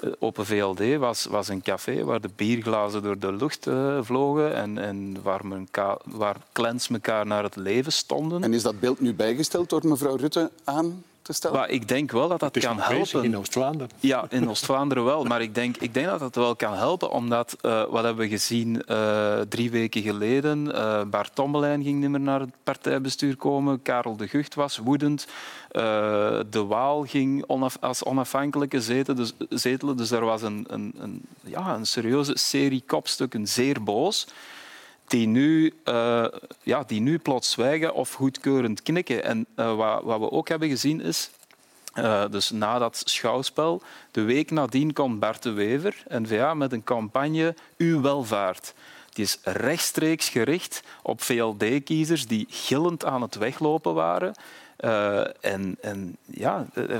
[0.00, 4.54] Eh, Open VLD was, was een café waar de bierglazen door de lucht uh, vlogen
[4.54, 5.68] en, en waar, men
[6.04, 8.42] waar clans elkaar naar het leven stonden.
[8.42, 11.56] En is dat beeld nu bijgesteld door mevrouw Rutte aan te stellen?
[11.56, 13.24] Maar ik denk wel dat dat kan helpen.
[13.24, 13.88] In Oost-Vlaanderen.
[14.00, 15.24] Ja, in Oost-Vlaanderen wel.
[15.24, 18.28] Maar ik denk, ik denk dat dat wel kan helpen, omdat uh, wat hebben we
[18.28, 20.66] gezien uh, drie weken geleden?
[20.66, 23.82] Uh, Bart Tommelijn ging niet meer naar het partijbestuur komen.
[23.82, 25.26] Karel de Gucht was woedend.
[26.50, 29.16] de Waal ging onaf, als onafhankelijke zetelen.
[29.16, 34.26] Dus, zetelen, dus er was een, een, een, ja, een serieuze serie kopstukken, zeer boos
[35.08, 36.26] die nu, uh,
[36.62, 39.24] ja, die nu plots zwijgen of goedkeurend knikken.
[39.24, 41.30] En uh, wat, wat, we ook hebben gezien is,
[41.94, 46.84] uh, dus na dat schouwspel, de week nadien komt Bart de Wever, N-VA, met een
[46.84, 48.74] campagne Uw welvaart.
[49.12, 54.34] Die is rechtstreeks gericht op VLD-kiezers die gillend aan het weglopen waren.
[54.84, 56.96] Uh, en, en, ja, uh,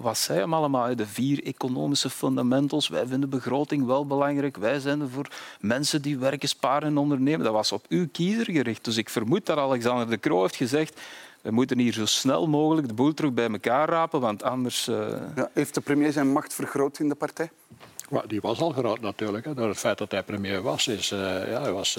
[0.00, 0.96] wat zei hem allemaal?
[0.96, 2.88] De vier economische fundamentals.
[2.88, 4.56] Wij vinden begroting wel belangrijk.
[4.56, 5.28] Wij zijn er voor
[5.60, 7.44] mensen die werken, sparen en ondernemen.
[7.44, 8.84] Dat was op uw kiezer gericht.
[8.84, 11.00] Dus ik vermoed dat Alexander de Croo heeft gezegd
[11.42, 14.88] we moeten hier zo snel mogelijk de boel terug bij elkaar rapen, want anders...
[14.88, 15.08] Uh...
[15.34, 17.50] Ja, heeft de premier zijn macht vergroot in de partij?
[18.10, 19.44] Ja, die was al groot natuurlijk.
[19.44, 19.54] Hè.
[19.54, 20.86] Door het feit dat hij premier was.
[20.88, 21.98] Is, ja, hij was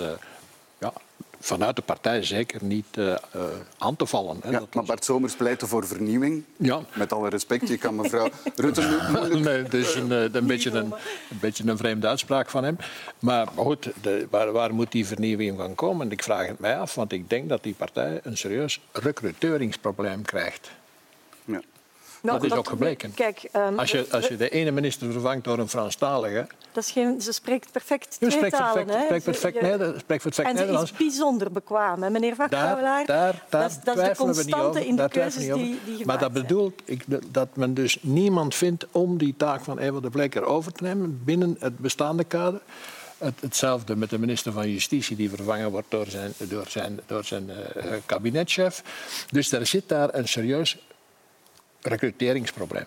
[0.78, 0.94] ja,
[1.41, 3.41] vanuit de partij zeker niet uh, uh,
[3.77, 4.38] aan te vallen.
[4.41, 4.49] Hè.
[4.49, 6.43] Ja, dat maar Bart Somers pleitte voor vernieuwing.
[6.58, 6.82] Ja.
[6.93, 9.43] Met alle respect, je kan mevrouw Rutte moeilijk...
[9.43, 10.86] Nee, het is een, een, beetje een,
[11.30, 12.77] een, beetje een vreemde uitspraak van hem.
[13.19, 16.12] Maar goed, de, waar, waar, moet die vernieuwing van komen?
[16.12, 20.71] Ik vraag het mij af, want ik denk dat die partij een serieus recruteringsprobleem krijgt.
[22.21, 23.13] Nou, dat is ook gebleken.
[23.13, 26.47] Kijk, um, als, je, als je de ene minister vervangt door een Franstalige...
[26.71, 28.86] Dat is geen, ze spreekt perfect twee spreekt talen.
[28.86, 30.89] Perfect, spreekt perfect, je, spreekt perfect en Nederlands.
[30.89, 33.05] ze is bijzonder bekwaam, hè, meneer Vachtouwelaar.
[33.05, 36.34] Daar, daar, dat, dat is de constante in de keuzes die, die gemaakt Maar dat
[36.34, 40.71] bedoelt ik, dat men dus niemand vindt om die taak van Eva de Bleker over
[40.71, 42.62] te nemen binnen het bestaande kader.
[43.17, 47.23] Het, hetzelfde met de minister van Justitie, die vervangen wordt door zijn, door zijn, door
[47.23, 48.84] zijn uh, kabinetchef.
[49.29, 50.77] Dus er zit daar een serieus
[51.82, 52.86] recruteringsprobleem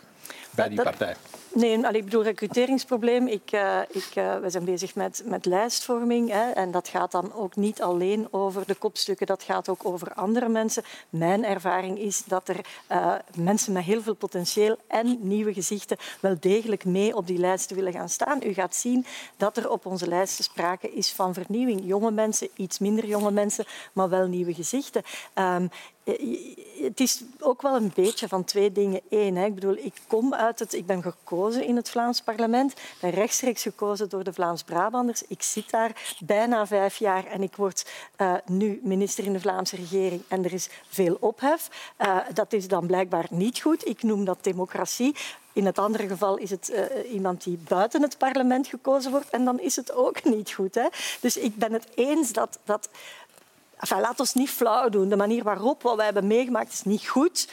[0.51, 1.17] bij die partij.
[1.55, 3.27] Nee, ik bedoel recruteringsprobleem.
[3.27, 6.31] Ik, uh, ik, uh, we zijn bezig met, met lijstvorming.
[6.31, 10.15] Hè, en dat gaat dan ook niet alleen over de kopstukken, dat gaat ook over
[10.15, 10.83] andere mensen.
[11.11, 16.37] Mijn ervaring is dat er uh, mensen met heel veel potentieel en nieuwe gezichten wel
[16.41, 18.41] degelijk mee op die lijsten willen gaan staan.
[18.45, 21.81] U gaat zien dat er op onze lijsten sprake is van vernieuwing.
[21.85, 25.03] Jonge mensen, iets minder jonge mensen, maar wel nieuwe gezichten.
[25.35, 25.71] Um,
[26.83, 29.37] het is ook wel een beetje van twee dingen één.
[29.37, 29.45] Hè.
[29.45, 30.73] Ik bedoel, ik kom uit het...
[30.73, 32.75] Ik ben gekozen in het Vlaams parlement.
[33.01, 35.23] Ben rechtstreeks gekozen door de Vlaams-Brabanders.
[35.29, 37.87] Ik zit daar bijna vijf jaar en ik word
[38.19, 40.23] uh, nu minister in de Vlaamse regering.
[40.29, 41.93] En er is veel ophef.
[41.99, 43.89] Uh, dat is dan blijkbaar niet goed.
[43.89, 45.17] Ik noem dat democratie.
[45.53, 49.31] In het andere geval is het uh, iemand die buiten het parlement gekozen wordt.
[49.31, 50.75] En dan is het ook niet goed.
[50.75, 50.87] Hè.
[51.21, 52.59] Dus ik ben het eens dat...
[52.65, 52.89] dat
[53.79, 55.09] Enfin, laat ons niet flauw doen.
[55.09, 57.49] De manier waarop wat wij hebben meegemaakt is niet goed.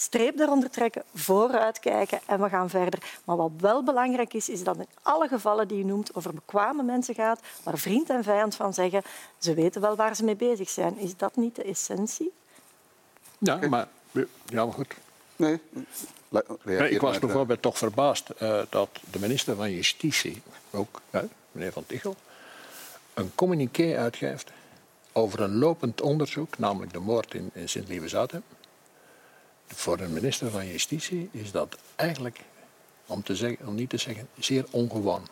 [0.00, 3.20] Streep eronder trekken, vooruitkijken en we gaan verder.
[3.24, 6.82] Maar wat wel belangrijk is, is dat in alle gevallen die u noemt over bekwame
[6.82, 9.02] mensen gaat, waar vriend en vijand van zeggen,
[9.38, 10.98] ze weten wel waar ze mee bezig zijn.
[10.98, 12.32] Is dat niet de essentie?
[13.38, 13.88] Ja, maar,
[14.46, 14.94] ja, maar goed.
[15.36, 15.60] Nee.
[16.88, 21.20] ik was bijvoorbeeld toch verbaasd uh, dat de minister van Justitie, ook uh,
[21.52, 22.16] meneer Van Tichel,
[23.14, 24.50] een communiqué uitgeeft
[25.12, 28.42] over een lopend onderzoek, namelijk de moord in, in Sint-Liebezaten.
[29.74, 32.40] Voor een minister van Justitie is dat eigenlijk,
[33.06, 35.22] om, te zeggen, om niet te zeggen, zeer ongewoon.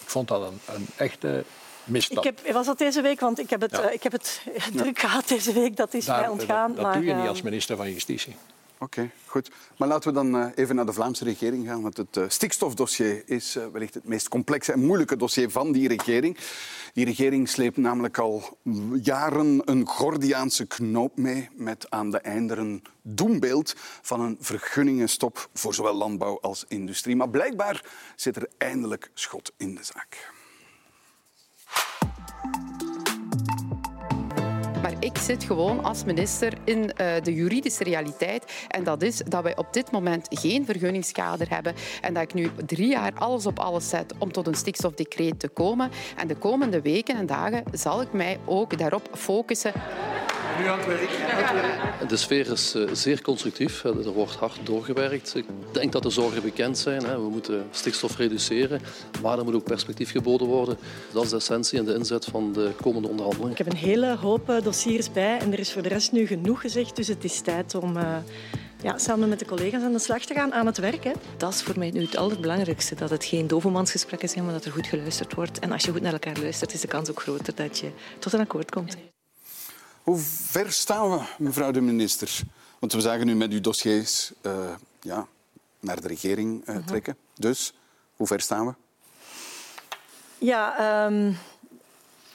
[0.00, 1.44] Ik vond dat een, een echte
[1.84, 2.24] misstap.
[2.24, 3.88] Ik heb, was dat deze week, want ik heb het, ja.
[3.88, 4.42] uh, ik heb het
[4.72, 6.68] druk gehad deze week, dat is Daar, mij ontgaan.
[6.68, 8.36] Dat, dat maar, doe je niet uh, als minister van Justitie.
[8.82, 9.50] Oké, goed.
[9.78, 11.82] Maar laten we dan eh, even naar de Vlaamse regering gaan.
[11.82, 15.88] Want het eh, stikstofdossier is eh, wellicht het meest complexe en moeilijke dossier van die
[15.88, 16.38] regering.
[16.92, 18.58] Die regering sleept namelijk al
[19.02, 25.74] jaren een Gordiaanse knoop mee met aan de einde een doembeeld van een vergunningenstop voor
[25.74, 27.16] zowel landbouw als industrie.
[27.16, 27.84] Maar blijkbaar
[28.16, 30.32] zit er eindelijk schot in de zaak.
[35.02, 38.66] Ik zit gewoon als minister in uh, de juridische realiteit.
[38.68, 41.74] En dat is dat wij op dit moment geen vergunningskader hebben.
[42.00, 45.48] En dat ik nu drie jaar alles op alles zet om tot een stikstofdecreet te
[45.48, 45.90] komen.
[46.16, 49.72] En de komende weken en dagen zal ik mij ook daarop focussen.
[50.58, 52.08] Nu aan het werk.
[52.08, 53.84] De sfeer is uh, zeer constructief.
[53.84, 55.36] Er wordt hard doorgewerkt.
[55.36, 57.00] Ik denk dat de zorgen bekend zijn.
[57.00, 58.80] We moeten stikstof reduceren,
[59.22, 60.78] maar er moet ook perspectief geboden worden.
[61.12, 63.52] Dat is de essentie en de inzet van de komende onderhandelingen.
[63.52, 66.26] Ik heb een hele hoop eh, dossiers bij en er is voor de rest nu
[66.26, 66.96] genoeg gezegd.
[66.96, 68.16] Dus het is tijd om uh,
[68.82, 71.04] ja, samen met de collega's aan de slag te gaan aan het werk.
[71.04, 71.12] Hè.
[71.36, 72.94] Dat is voor mij nu het allerbelangrijkste.
[72.94, 75.58] Dat het geen dovenmansgesprekken zijn, maar dat er goed geluisterd wordt.
[75.58, 78.32] En als je goed naar elkaar luistert, is de kans ook groter dat je tot
[78.32, 78.96] een akkoord komt.
[80.02, 82.40] Hoe ver staan we, mevrouw de minister?
[82.78, 85.26] Want we zagen nu met uw dossiers uh, ja,
[85.80, 87.16] naar de regering uh, trekken.
[87.34, 87.72] Dus,
[88.16, 88.74] hoe ver staan we?
[90.38, 91.38] Ja, um,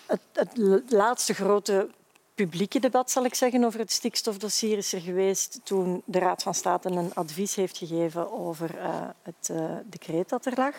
[0.05, 1.89] het, het laatste grote
[2.35, 6.53] publieke debat, zal ik zeggen, over het stikstofdossier is er geweest toen de Raad van
[6.53, 10.73] State een advies heeft gegeven over uh, het uh, decreet dat er lag.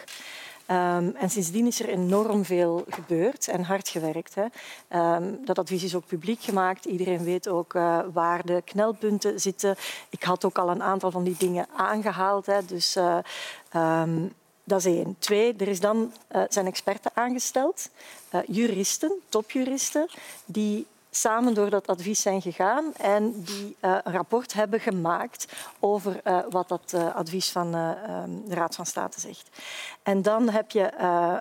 [0.71, 4.35] Um, en sindsdien is er enorm veel gebeurd en hard gewerkt.
[4.35, 4.45] Hè.
[5.15, 6.85] Um, dat advies is ook publiek gemaakt.
[6.85, 9.77] Iedereen weet ook uh, waar de knelpunten zitten.
[10.11, 12.47] Ik had ook al een aantal van die dingen aangehaald.
[12.47, 12.65] Hè.
[12.65, 13.19] Dus uh,
[13.75, 14.33] um,
[14.65, 15.17] dat is één.
[15.19, 17.91] Twee, er is dan, uh, zijn experten aangesteld,
[18.47, 20.09] juristen, topjuristen,
[20.45, 26.21] die samen door dat advies zijn gegaan en die uh, een rapport hebben gemaakt over
[26.25, 27.71] uh, wat dat uh, advies van
[28.47, 29.49] de Raad van State zegt.
[30.03, 30.93] En dan heb je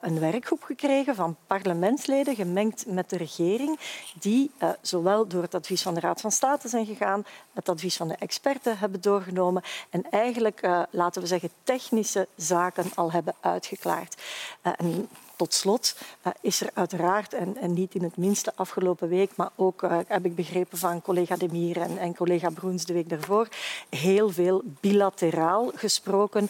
[0.02, 3.80] een werkgroep gekregen van parlementsleden, gemengd met de regering,
[4.20, 4.52] die
[4.82, 8.16] zowel door het advies van de Raad van State zijn gegaan, het advies van de
[8.16, 14.22] experten hebben doorgenomen en eigenlijk, laten we zeggen, technische zaken al hebben uitgeklaard.
[14.62, 15.96] En tot slot
[16.42, 20.26] is er uiteraard, en, en, niet in het minste afgelopen week, maar ook uh, heb
[20.26, 23.48] ik begrepen van collega De Mier en, en, collega Broens de week daarvoor,
[23.90, 26.50] heel veel bilateraal gesproken.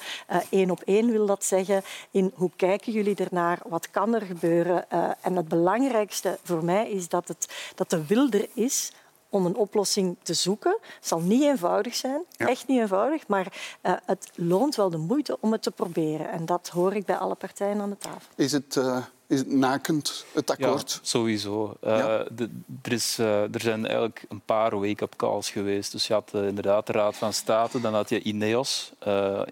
[0.50, 1.84] Eén uh, op één wil dat zeggen.
[2.12, 3.60] In hoe kijken jullie ernaar?
[3.68, 4.86] Wat kan er gebeuren?
[5.22, 8.92] en het belangrijkste voor mij is dat, het, dat de wil er is
[9.30, 10.78] om een oplossing te zoeken.
[10.82, 12.48] Het zal niet eenvoudig zijn, ja.
[12.48, 16.30] echt niet eenvoudig, maar uh, het loont wel de moeite om het te proberen.
[16.30, 18.32] En dat hoor ik bij alle partijen aan de tafel.
[18.36, 20.92] Is het, uh, is het nakend, het akkoord?
[20.92, 21.78] Ja, sowieso.
[21.84, 22.26] Uh, ja.
[22.32, 22.50] de,
[22.82, 25.92] er, is, er zijn eigenlijk een paar wake-up calls geweest.
[25.92, 28.94] Dus je had inderdaad de Raad van State, dan had je INEOS.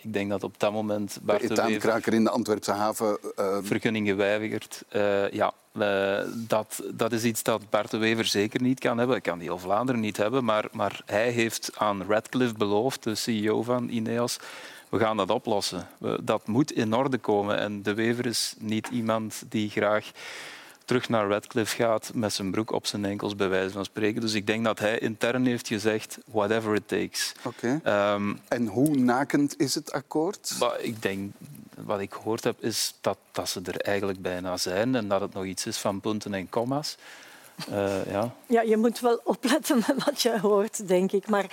[0.01, 1.19] ik denk dat op dat moment...
[1.21, 3.17] Bart de etaankraker in de Antwerpse haven...
[3.61, 4.83] Vergunning geweigerd.
[5.31, 9.15] ja, uh, dat, dat is iets dat Bart de Wever zeker niet kan hebben.
[9.15, 10.43] Dat kan heel Vlaanderen niet hebben.
[10.43, 14.39] Maar, maar hij heeft aan Radcliffe beloofd, de CEO van Ineos,
[14.89, 15.87] we gaan dat oplossen.
[16.21, 17.57] Dat moet in orde komen.
[17.57, 20.11] En de Wever is niet iemand die graag
[20.85, 24.21] terug naar Radcliffe gaat met zijn broek op zijn enkels, bij wijze van spreken.
[24.21, 27.33] Dus ik denk dat hij intern heeft gezegd, whatever it takes.
[27.43, 27.79] Oké.
[27.83, 28.13] Okay.
[28.13, 30.57] Um, en hoe nakend is het akkoord?
[30.81, 31.33] Ik denk
[31.77, 35.33] wat ik gehoord heb, is dat, dat ze er eigenlijk bijna zijn en dat het
[35.33, 36.97] nog iets is van punten en comma's.
[37.69, 38.31] Uh, ja.
[38.45, 41.27] ja, je moet wel opletten met wat je hoort, denk ik.
[41.27, 41.45] Maar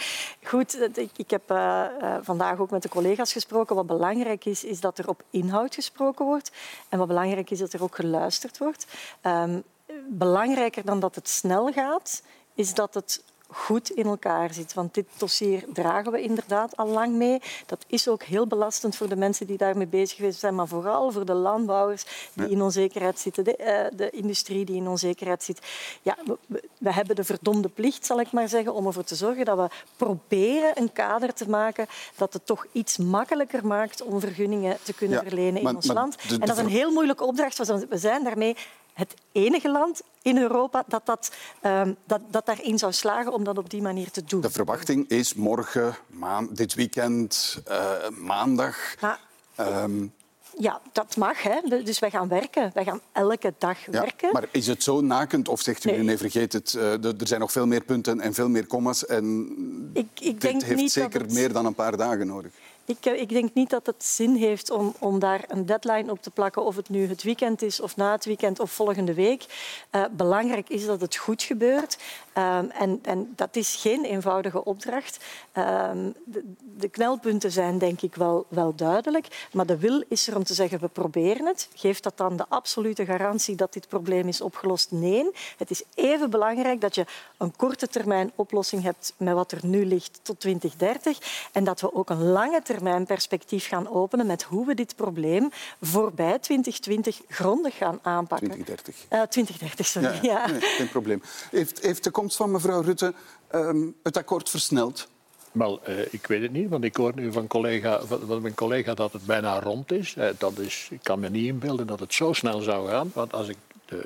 [0.43, 3.77] goed, ik, heb uh, uh, vandaag ook met de collega's gesproken.
[3.77, 6.51] Wat belangrijk is, is dat er op inhoud gesproken wordt.
[6.89, 8.87] En wat belangrijk is, dat er ook geluisterd wordt.
[9.23, 9.63] Um,
[10.09, 12.23] belangrijker dan dat het snel gaat,
[12.55, 14.75] is dat het goed in elkaar zit.
[14.75, 17.41] Want dit dossier dragen we inderdaad al lang mee.
[17.67, 21.11] Dat is ook heel belastend voor de mensen die daarmee bezig geweest zijn, maar vooral
[21.11, 25.61] voor de landbouwers die in onzekerheid zitten, de, uh, de, industrie die in onzekerheid zit.
[26.03, 29.45] Ja, we, we, hebben de verdomde plicht, zal ik maar zeggen, om ervoor te zorgen
[29.45, 31.87] dat we proberen een kader te maken
[32.17, 35.87] dat het toch iets makkelijker maakt om vergunningen te kunnen ja, verlenen maar, in ons
[35.87, 36.23] land.
[36.23, 37.59] De, de, en dat is een heel moeilijke opdracht.
[37.88, 38.57] We zijn daarmee
[38.93, 43.59] het enige land in Europa dat, dat, um, dat, dat daarin zou slagen om dat
[43.59, 44.41] op die manier te doen.
[44.41, 48.95] De verwachting is morgen, maand, dit weekend, uh, maandag.
[49.01, 49.21] Maar,
[49.61, 50.13] um,
[50.59, 51.43] ja, dat mag.
[51.43, 51.83] Hè.
[51.85, 52.71] Dus wij gaan werken.
[52.75, 54.33] Wij gaan elke dag ja, werken.
[54.33, 57.41] Maar is het zo nakend of zegt u nee, nee vergeet het, uh, er zijn
[57.41, 59.49] nog veel meer punten en veel meer commas en
[59.93, 61.33] ik, ik dit denk heeft niet zeker het...
[61.33, 62.53] meer dan een paar dagen nodig?
[62.85, 66.31] Ik, ik, denk niet dat het zin heeft om, om daar een deadline op te
[66.31, 69.45] plakken, of het nu het weekend is, of na het weekend, of volgende week.
[69.92, 71.99] Uh, belangrijk is dat het goed gebeurt.
[72.38, 75.25] Um, en, en, dat is geen eenvoudige opdracht.
[75.59, 80.37] Um, de, de, knelpunten zijn denk ik wel, wel duidelijk, maar de wil is er
[80.37, 81.68] om te zeggen we proberen het.
[81.75, 84.90] Geeft dat dan de absolute garantie dat dit probleem is opgelost?
[84.90, 85.31] Nee.
[85.57, 87.05] Het is even belangrijk dat je
[87.38, 91.95] een korte termijn oplossing hebt met wat er nu ligt tot 2030 en dat we
[91.95, 97.77] ook een lange termijn perspectief gaan openen met hoe we dit probleem voorbij 2020 grondig
[97.77, 98.49] gaan aanpakken.
[98.49, 99.05] 2030.
[99.11, 100.09] Uh, 2030, sorry.
[100.09, 100.47] Ja, ja.
[100.47, 101.23] Nee, geen probleem.
[101.51, 103.15] Heeft, heeft de komst van mevrouw Rutte
[103.55, 105.09] um, het akkoord versneld?
[105.53, 108.95] Wel, uh, ik weet het niet, want ik hoor nu van, collega, van mijn collega
[108.95, 110.15] dat het bijna rond is.
[110.15, 110.89] Uh, dat is.
[110.91, 113.11] Ik kan me niet inbeelden dat het zo snel zou gaan.
[113.15, 114.05] Want als ik de,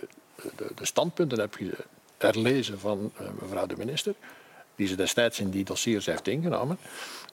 [0.57, 1.59] de, de standpunten heb
[2.18, 4.14] herlezen van uh, mevrouw de minister,
[4.76, 6.79] die ze destijds in die dossiers heeft ingenomen,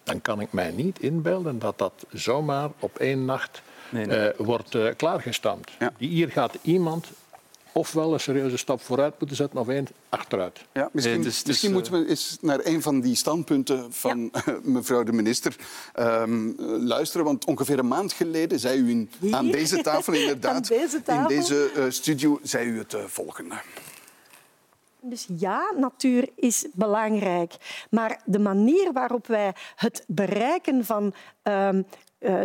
[0.03, 4.31] dan kan ik mij niet inbeelden dat dat zomaar op één nacht nee, nee.
[4.37, 5.71] wordt klaargestampt.
[5.79, 5.93] Ja.
[5.97, 7.11] Hier gaat iemand
[7.73, 10.65] ofwel een serieuze stap vooruit moeten zetten of één achteruit.
[10.73, 14.59] Ja, misschien, nee, dus, misschien moeten we eens naar een van die standpunten van ja.
[14.63, 15.55] mevrouw de minister
[15.99, 16.55] um,
[16.85, 17.25] luisteren.
[17.25, 21.29] Want ongeveer een maand geleden zei u in, aan deze tafel inderdaad, deze tafel?
[21.29, 23.55] in deze uh, studio, zei u het uh, volgende.
[25.05, 27.53] Dus ja, natuur is belangrijk.
[27.89, 31.83] Maar de manier waarop wij het bereiken van um, uh,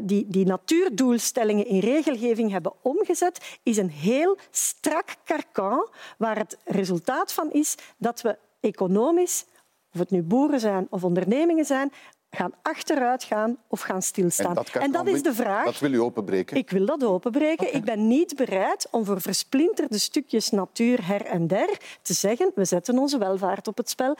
[0.02, 5.88] die, die natuurdoelstellingen in regelgeving hebben omgezet, is een heel strak karkan
[6.18, 9.44] waar het resultaat van is dat we economisch,
[9.92, 11.92] of het nu boeren zijn of ondernemingen zijn,
[12.30, 14.46] gaan achteruit gaan of gaan stilstaan.
[14.46, 15.64] En dat, en dat is de vraag.
[15.64, 16.56] Dat wil u openbreken?
[16.56, 17.66] Ik wil dat openbreken.
[17.66, 17.78] Okay.
[17.78, 22.64] Ik ben niet bereid om voor versplinterde stukjes natuur her en der te zeggen we
[22.64, 24.16] zetten onze welvaart op het spel.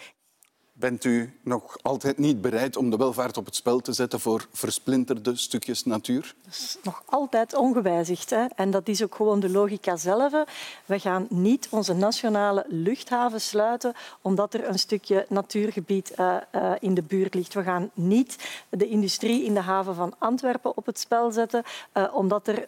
[0.78, 4.46] Bent u nog altijd niet bereid om de welvaart op het spel te zetten voor
[4.52, 6.34] versplinterde stukjes natuur?
[6.44, 8.30] Dat is nog altijd ongewijzigd.
[8.30, 8.44] Hè?
[8.54, 10.44] En dat is ook gewoon de logica zelf.
[10.84, 16.94] We gaan niet onze nationale luchthaven sluiten omdat er een stukje natuurgebied uh, uh, in
[16.94, 17.54] de buurt ligt.
[17.54, 18.36] We gaan niet
[18.68, 21.62] de industrie in de haven van Antwerpen op het spel zetten
[21.94, 22.66] uh, omdat er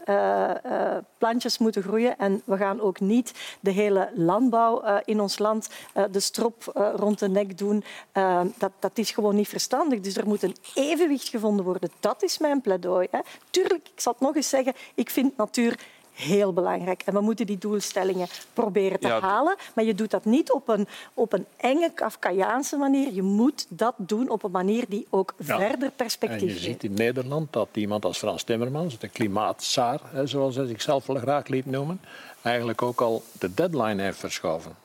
[1.19, 2.19] plantjes moeten groeien.
[2.19, 5.69] En we gaan ook niet de hele landbouw in ons land
[6.11, 7.85] de strop rond de nek doen.
[8.15, 10.01] Uh, dat, dat is gewoon niet verstandig.
[10.01, 11.91] Dus er moet een evenwicht gevonden worden.
[12.01, 13.09] Dat is mijn pleidooi.
[13.11, 13.19] Hè.
[13.51, 15.79] Tuurlijk, ik zal het nog eens zeggen, ik vind natuur
[16.21, 17.03] heel belangrijk.
[17.05, 19.21] En we moeten die doelstellingen proberen te ja.
[19.21, 19.57] halen.
[19.75, 23.13] Maar je doet dat niet op een, op een enge Kafkaiaanse manier.
[23.13, 25.59] Je moet dat doen op een manier die ook ja.
[25.59, 26.55] verder perspectief heeft.
[26.55, 31.17] Je ziet in Nederland dat iemand als Frans Timmermans, de klimaatzaar, zoals hij zichzelf wel
[31.17, 32.01] graag liet noemen,
[32.43, 34.77] eigenlijk ook al de deadline heeft verschoven.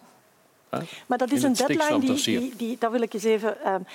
[1.06, 3.74] Maar dat is een deadline die, die, die, dat wil ik eens even.
[3.74, 3.86] Um,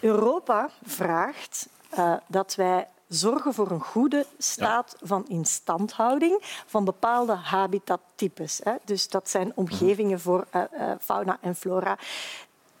[0.00, 8.60] Europa vraagt uh, dat wij zorgen voor een goede staat van instandhouding van bepaalde habitattypes.
[8.62, 8.72] Hè.
[8.84, 11.98] Dus dat zijn omgevingen voor uh, uh, fauna en flora.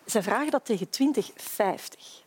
[0.04, 2.24] Zij vragen dat tegen 2050.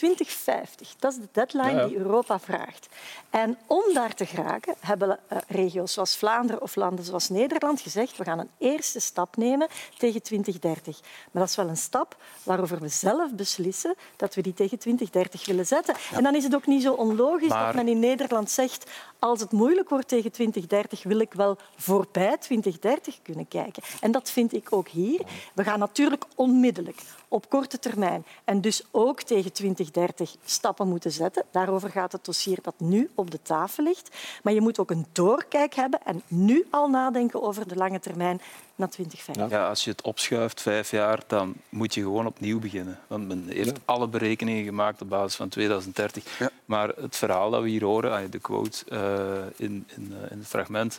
[0.00, 2.88] 2050, dat is de deadline ja, die Europa vraagt.
[3.30, 8.16] En om daar te geraken hebben uh, regio's zoals Vlaanderen of landen zoals Nederland gezegd
[8.16, 11.00] we gaan een eerste stap nemen tegen 2030.
[11.00, 15.46] Maar dat is wel een stap waarover we zelf beslissen dat we die tegen 2030
[15.46, 15.94] willen zetten.
[16.10, 16.16] Ja.
[16.16, 17.64] En dan is het ook niet zo onlogisch maar...
[17.64, 22.36] dat men in Nederland zegt als het moeilijk wordt tegen 2030 wil ik wel voorbij
[22.38, 23.82] 2030 kunnen kijken.
[24.00, 25.20] En dat vind ik ook hier.
[25.54, 31.44] We gaan natuurlijk onmiddellijk op korte termijn en dus ook tegen 2030 stappen moeten zetten.
[31.50, 34.16] Daarover gaat het dossier dat nu op de tafel ligt.
[34.42, 38.40] Maar je moet ook een doorkijk hebben en nu al nadenken over de lange termijn
[38.74, 39.58] naar 2050.
[39.58, 42.98] Ja, als je het opschuift vijf jaar, dan moet je gewoon opnieuw beginnen.
[43.06, 43.82] Want men heeft ja.
[43.84, 46.38] alle berekeningen gemaakt op basis van 2030.
[46.38, 46.50] Ja.
[46.64, 50.46] Maar het verhaal dat we hier horen, de quote uh, in, in, uh, in het
[50.46, 50.98] fragment,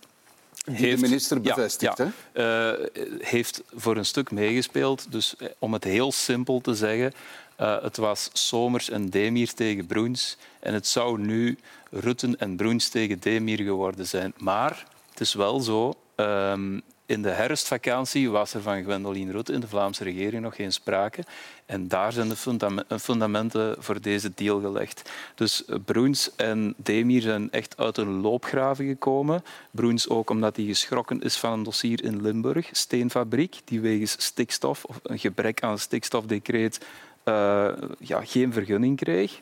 [0.71, 1.95] heeft, de minister ja, ja.
[2.34, 2.86] Uh,
[3.19, 5.12] heeft voor een stuk meegespeeld.
[5.12, 7.13] Dus om het heel simpel te zeggen,
[7.60, 10.38] uh, het was Somers en Demir tegen Broens.
[10.60, 11.58] En het zou nu
[11.89, 14.34] Rutten en Broens tegen Demir geworden zijn.
[14.38, 19.59] Maar het is wel zo, um, in de herfstvakantie was er van Gwendoline Rutte in
[19.59, 21.23] de Vlaamse regering nog geen sprake.
[21.65, 22.59] En daar zijn de
[22.99, 25.09] fundamenten voor deze deal gelegd.
[25.35, 29.43] Dus Broens en Demir zijn echt uit hun loopgraven gekomen.
[29.71, 34.83] Broens ook omdat hij geschrokken is van een dossier in Limburg, steenfabriek, die wegens stikstof
[34.83, 36.85] of een gebrek aan stikstofdecreet
[37.25, 39.39] uh, ja, geen vergunning kreeg.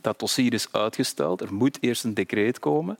[0.00, 1.40] Dat dossier is uitgesteld.
[1.40, 2.98] Er moet eerst een decreet komen.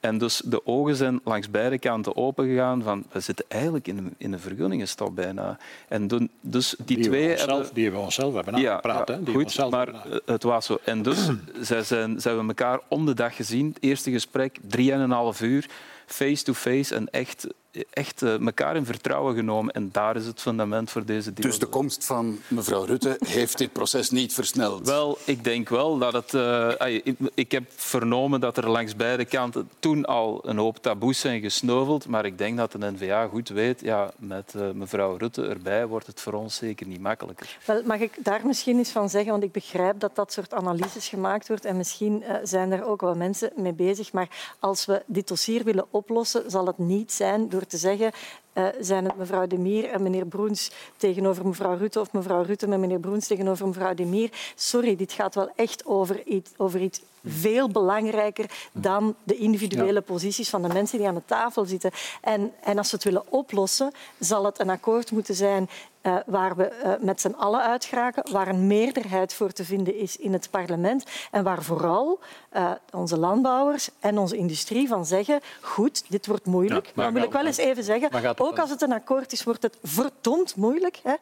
[0.00, 4.14] En dus de ogen zijn langs beide kanten opengegaan van we zitten eigenlijk in een,
[4.18, 5.58] in een bijna.
[5.88, 7.74] En doen, dus die, Die, twee we onszelf, hebben...
[7.74, 9.08] die we onszelf hebben aangepraat.
[9.08, 10.78] ja, goed, onszelf maar eh, het was zo.
[10.84, 11.30] En dus
[11.60, 13.68] zij zijn, zij hebben elkaar om de dag gezien.
[13.68, 15.66] Het eerste gesprek, drieënhalf uur,
[16.06, 17.46] face-to-face en echt,
[17.90, 19.74] echt eh, elkaar in vertrouwen genomen.
[19.74, 21.48] En daar is het fundament voor deze deal.
[21.50, 24.86] Dus de komst van mevrouw Rutte heeft dit proces niet versneld.
[24.86, 26.34] Wel, ik denk wel dat het.
[26.34, 31.20] eh, ik, ik heb vernomen dat er langs beide kanten toen al een hoop taboes
[31.20, 32.06] zijn gesneuveld.
[32.06, 36.06] Maar ik denk dat de N-VA goed weet, ja, met eh, mevrouw Rutte erbij wordt
[36.06, 37.58] het voor ons zeker niet makkelijker.
[37.64, 39.30] Wel, mag ik daar misschien eens van zeggen?
[39.30, 43.00] Want ik begrijp dat dat soort analyses gemaakt wordt en misschien eh, zijn er ook
[43.00, 44.12] wel mensen mee bezig.
[44.12, 48.12] Maar als we dit dossier willen oplossen, zal het niet zijn door te zeggen
[48.52, 52.68] eh, zijn het mevrouw De Mier en meneer Broens tegenover mevrouw Rutte of mevrouw Rutte
[52.68, 54.30] met meneer Broens tegenover mevrouw De Mier.
[54.54, 60.48] Sorry, dit gaat wel echt over iets, over iets veel belangrijker dan de individuele posities
[60.48, 61.90] van de mensen die aan de tafel zitten.
[62.20, 65.68] En, en als we het willen oplossen, zal het een akkoord moeten zijn
[66.08, 69.94] eh, waar we eh, met z'n allen uit geraken, waar een meerderheid voor te vinden
[69.94, 75.40] is in het parlement en waar vooral eh, onze landbouwers en onze industrie van zeggen
[75.60, 76.86] goed, dit wordt moeilijk.
[76.86, 79.44] Ja, maar dan wil ik wel eens even zeggen, ook als het een akkoord is,
[79.44, 81.14] wordt het verdomd moeilijk hè,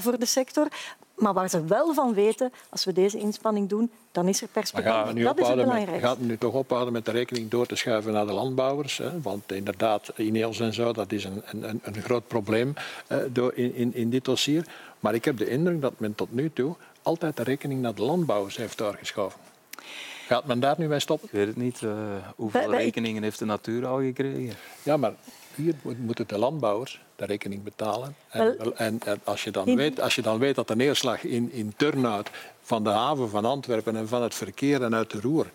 [0.00, 0.68] voor de sector.
[1.14, 4.52] Maar waar ze wel van weten, als we deze inspanning doen, dan is er Maar
[4.52, 4.92] perspectief.
[4.92, 6.06] gaan we nu, dat is het met, belangrijkste.
[6.08, 8.98] gaat we nu toch ophouden met de rekening door te schuiven naar de landbouwers?
[8.98, 9.20] Hè?
[9.20, 12.74] Want inderdaad, Ineos en zo, dat is een, een, een groot probleem
[13.06, 14.66] eh, door in, in, in dit dossier.
[15.00, 18.02] Maar ik heb de indruk dat men tot nu toe altijd de rekening naar de
[18.02, 19.40] landbouwers heeft doorgeschoven.
[20.26, 21.28] Gaat men daar nu bij stoppen?
[21.28, 21.82] Ik weet het niet.
[21.82, 21.90] eh,
[22.36, 24.54] hoeveel rekeningen heeft de natuur al gekregen?
[24.82, 25.12] Ja, maar
[25.54, 28.16] hier moet- moeten de landbouwers de rekening betalen.
[28.28, 31.52] En, en, en als, je dan weet, als je dan weet dat de neerslag in,
[31.52, 32.30] in Turnhout
[32.62, 35.46] van de haven van Antwerpen en van het verkeer en uit de Roer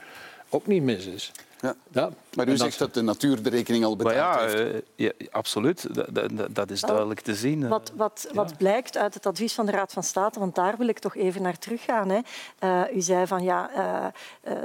[0.50, 1.32] ook niet mis is.
[1.62, 1.76] Ja.
[1.92, 2.10] Ja.
[2.36, 4.74] Maar u zegt dat de natuur de rekening al betaald ja, heeft.
[4.74, 5.96] eh, ja, absoluut.
[5.96, 7.64] Dat, dat, dat is duidelijk te zien.
[7.64, 7.70] eh.
[7.70, 10.88] Wat, wat, wat blijkt uit het advies van de Raad van State, want daar wil
[10.88, 12.10] ik toch even naar teruggaan.
[12.10, 12.20] Hè.
[12.60, 14.06] Eh, u zei van ja, eh,
[14.54, 14.64] eh,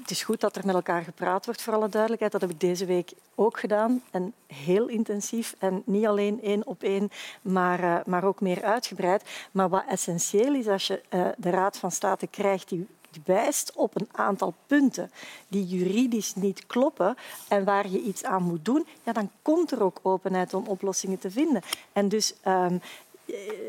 [0.00, 2.32] het is goed dat er met elkaar gepraat wordt, voor alle duidelijkheid.
[2.32, 5.54] Dat heb ik deze week ook gedaan en heel intensief.
[5.58, 7.10] En niet alleen één op één,
[7.42, 9.22] maar, eh, maar ook meer uitgebreid.
[9.52, 12.86] Maar wat essentieel is als je eh, de Raad van State krijgt die
[13.24, 15.10] wijst op een aantal punten
[15.48, 17.16] die juridisch niet kloppen
[17.48, 21.18] en waar je iets aan moet doen, ja, dan komt er ook openheid om oplossingen
[21.18, 21.62] te vinden.
[21.92, 22.78] En dus ehm,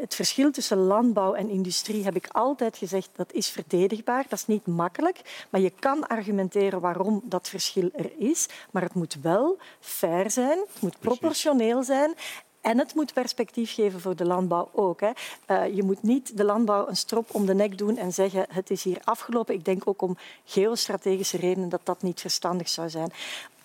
[0.01, 4.25] het verschil tussen landbouw en industrie heb ik altijd gezegd dat is verdedigbaar.
[4.29, 8.47] Dat is niet makkelijk, maar je kan argumenteren waarom dat verschil er is.
[8.71, 12.15] Maar het moet wel fair zijn, het moet proportioneel zijn.
[12.65, 14.99] En het moet perspectief geven voor de landbouw ook.
[14.99, 15.11] Hè.
[15.45, 18.69] Eh, je moet niet de landbouw een strop om de nek doen en zeggen het
[18.69, 19.53] is hier afgelopen.
[19.53, 23.11] Ik denk ook om geostrategische redenen dat dat niet verstandig zou zijn.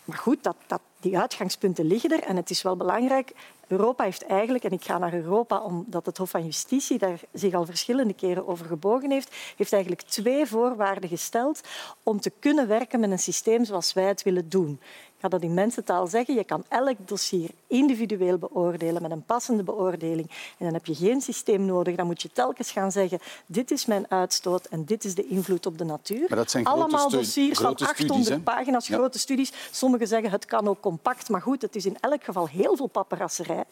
[0.05, 3.33] Maar goed, dat, dat, die uitgangspunten liggen er en het is wel belangrijk.
[3.67, 7.55] Europa heeft eigenlijk, en ik ga naar Europa omdat het Hof van Justitie daar zich
[7.55, 11.61] al verschillende keren over gebogen heeft, heeft eigenlijk twee voorwaarden gesteld
[12.03, 14.81] om te kunnen werken met een systeem zoals wij het willen doen.
[15.21, 16.35] Ik ga dat in mensentaal zeggen.
[16.35, 20.29] Je kan elk dossier individueel beoordelen met een passende beoordeling.
[20.31, 21.97] En dan heb je geen systeem nodig.
[21.97, 25.67] Dan moet je telkens gaan zeggen, dit is mijn uitstoot en dit is de invloed
[25.67, 26.25] op de natuur.
[26.29, 28.41] Maar dat zijn grote Allemaal dossiers van grote studies, 800 hè?
[28.41, 28.97] pagina's, Ja.
[28.97, 29.53] grote studies.
[29.71, 31.29] Sommigen zeggen, het kan ook compact.
[31.29, 33.65] Maar goed, het is in elk geval heel veel paperasserij.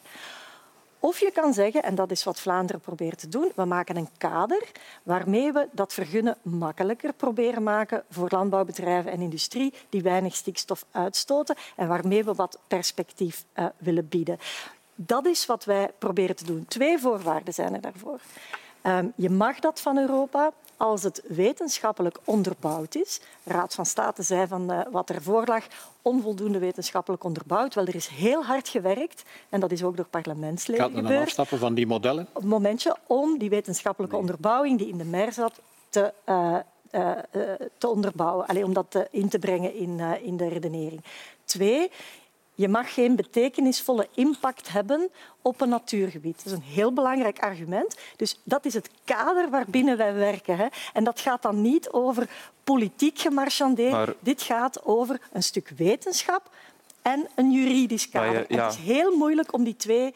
[0.99, 4.09] Of je kan zeggen, en dat is wat Vlaanderen probeert te doen, we maken een
[4.17, 4.71] kader
[5.03, 11.55] waarmee we dat vergunnen makkelijker proberen maken voor landbouwbedrijven en industrie die weinig stikstof uitstoten
[11.75, 14.37] en waarmee we wat perspectief eh, willen bieden.
[14.95, 16.65] Dat is wat wij proberen te doen.
[16.67, 18.19] Twee voorwaarden zijn er daarvoor.
[18.81, 23.21] Ehm, je mag dat van Europa als het wetenschappelijk onderbouwd is.
[23.43, 25.63] De Raad van State zei van eh, wat ervoor lag
[26.01, 27.73] onvoldoende wetenschappelijk onderbouwd.
[27.73, 31.59] Wel, er is heel hard gewerkt en dat is ook door parlementsleden Gaat gebeurd afstappen
[31.59, 32.27] van die modellen?
[32.29, 35.59] op het momentje om die wetenschappelijke onderbouwing die in de MER zat
[35.89, 36.55] te, eh,
[36.89, 37.11] eh,
[37.77, 38.47] te onderbouwen.
[38.47, 41.03] Allee, om dat in te brengen in, in de redenering.
[41.45, 41.91] Twee,
[42.59, 45.09] je mag geen betekenisvolle impact hebben
[45.41, 46.35] op een natuurgebied.
[46.37, 47.97] Dat is een heel belangrijk argument.
[48.15, 50.57] Dus dat is het kader waarbinnen wij werken.
[50.57, 50.67] Hè.
[50.93, 52.29] En dat gaat dan niet over
[52.63, 53.91] politiek gemarchandeerd.
[53.91, 56.49] Maar- Dit gaat over een stuk wetenschap
[57.01, 58.45] en een juridisch Maar kader.
[58.49, 58.59] En.
[58.63, 60.13] Het is heel moeilijk om die twee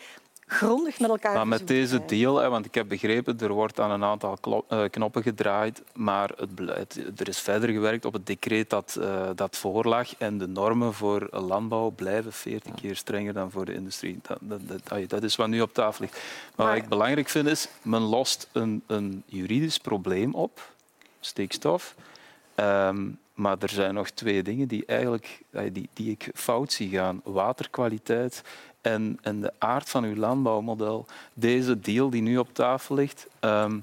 [0.47, 3.91] grondig met elkaar Maar met deze deal, hè, want ik heb begrepen, er wordt aan
[3.91, 4.37] een aantal
[4.67, 9.29] eh, knoppen gedraaid, maar het beleid, er is verder gewerkt op het decreet dat, eh,
[9.35, 14.19] dat voorlag en de normen voor landbouw blijven 40 keer strenger dan voor de industrie.
[14.21, 16.19] Dat, dat, dat is wat nu op tafel ligt.
[16.55, 20.71] Maar, wat ik belangrijk vind is, men lost een, een juridisch probleem op,
[21.19, 21.95] stikstof.
[22.55, 25.41] Ehm, Maar er zijn nog twee dingen die, eigenlijk,
[25.71, 27.21] die, die ik fout zie gaan.
[27.23, 28.43] Waterkwaliteit
[28.83, 31.05] en, en de aard van uw landbouwmodel.
[31.33, 33.79] Deze deal die nu op tafel ligt, ehm,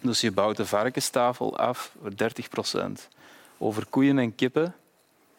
[0.00, 3.08] dus je bouwt de varkenstafel af voor 30 procent.
[3.58, 4.74] Over koeien en kippen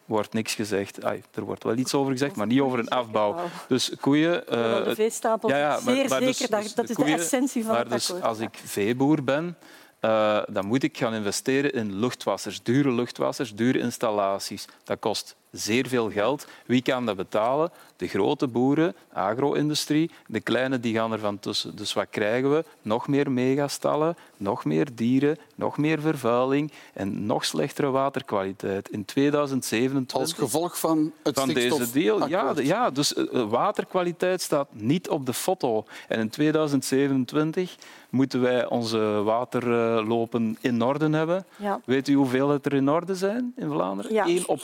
[0.04, 1.04] wordt niks gezegd.
[1.04, 3.36] Er wordt wel iets over gezegd, maar niet over een afbouw.
[3.68, 4.44] Dus koeien...
[4.48, 6.60] Uh, de veestapel, ja, ja, maar, zeer maar dus, zeker.
[6.60, 9.56] Dus dat is koeien, de essentie van maar het dus Als ik veeboer ben,
[10.00, 14.64] uh, dan moet ik gaan investeren in luchtwassers, dure luchtwassers, dure installaties.
[14.84, 16.46] Dat kost zeer veel geld.
[16.66, 17.70] Wie kan dat betalen?
[17.96, 20.10] De grote boeren, agro-industrie.
[20.26, 21.76] De kleine die gaan ervan tussen.
[21.76, 22.64] Dus wat krijgen we?
[22.82, 28.88] Nog meer megastallen, nog meer dieren, nog meer vervuiling en nog slechtere waterkwaliteit.
[28.88, 30.18] In 2027...
[30.20, 32.28] Als gevolg van het van deze deal.
[32.28, 35.84] Ja, ja, dus eh, waterkwaliteit staat niet op de foto.
[36.08, 37.76] En in 2027
[38.10, 41.44] moeten wij onze waterlopen in orde hebben.
[41.56, 41.80] Ja.
[41.84, 44.12] Weet u hoeveel het er in orde zijn in Vlaanderen?
[44.12, 44.60] Ja, 1 op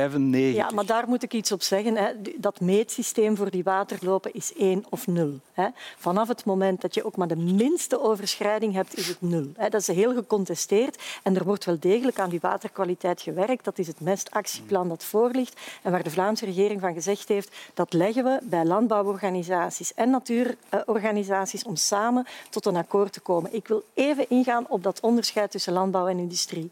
[0.00, 0.54] 195.
[0.54, 1.96] Ja, maar daar moet ik iets op zeggen.
[1.96, 2.12] Hè.
[2.36, 5.38] Dat meetsysteem voor die waterlopen is 1 of 0.
[5.52, 5.66] Hè.
[5.98, 9.46] Vanaf het moment dat je ook maar de minste overschrijding hebt, is het 0.
[9.56, 9.68] Hè.
[9.68, 13.64] Dat is heel gecontesteerd en er wordt wel degelijk aan die waterkwaliteit gewerkt.
[13.64, 17.92] Dat is het mestactieplan dat voorligt en waar de Vlaamse regering van gezegd heeft dat
[17.92, 23.54] leggen we bij landbouworganisaties en natuurorganisaties om samen tot een akkoord te komen.
[23.54, 26.70] Ik wil even ingaan op dat onderscheid tussen landbouw en industrie.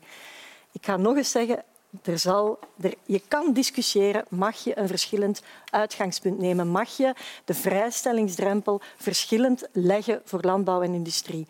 [0.72, 1.64] Ik ga nog eens zeggen,
[2.03, 6.68] er zal, er, je kan discussiëren, mag je een verschillend uitgangspunt nemen?
[6.68, 11.46] Mag je de vrijstellingsdrempel verschillend leggen voor landbouw en industrie?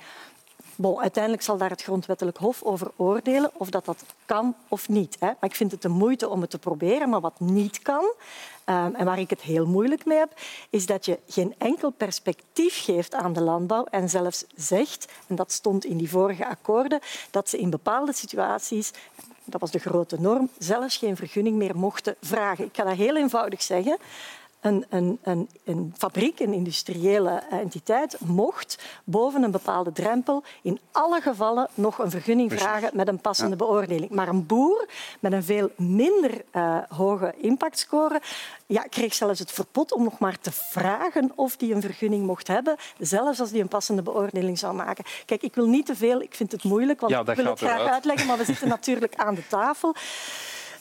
[0.81, 5.17] Bon, uiteindelijk zal daar het grondwettelijk hof over oordelen of dat, dat kan of niet.
[5.21, 5.27] Hè.
[5.27, 7.09] Maar ik vind het de moeite om het te proberen.
[7.09, 8.05] Maar wat niet kan,
[8.67, 10.33] um, en waar ik het heel moeilijk mee heb,
[10.71, 15.53] is dat je geen enkel perspectief geeft aan de landbouw en zelfs zegt, en dat
[15.53, 17.01] stond in die vorige akkoorden,
[17.31, 18.93] dat ze in bepaalde situaties
[19.45, 22.65] dat was de grote norm, zelfs geen vergunning meer mochten vragen.
[22.65, 23.99] Ik kan dat heel eenvoudig zeggen
[24.61, 31.21] een, een, een, een, fabriek, een industriële entiteit, mocht boven een bepaalde drempel in alle
[31.21, 34.11] gevallen nog een vergunning vragen met een passende beoordeling.
[34.11, 34.89] Maar een boer
[35.21, 38.21] met een veel minder uh, hoge impactscore
[38.67, 42.49] ja, kreeg zelfs het verbod om nog maar te vragen of die een vergunning mocht
[42.49, 45.05] hebben, zelfs als die een passende beoordeling zou maken.
[45.27, 47.59] Kijk, ik wil niet te veel, ik vind het moeilijk, want ja, ik wil het
[47.59, 49.95] graag uitleggen, maar we zitten natuurlijk aan de tafel.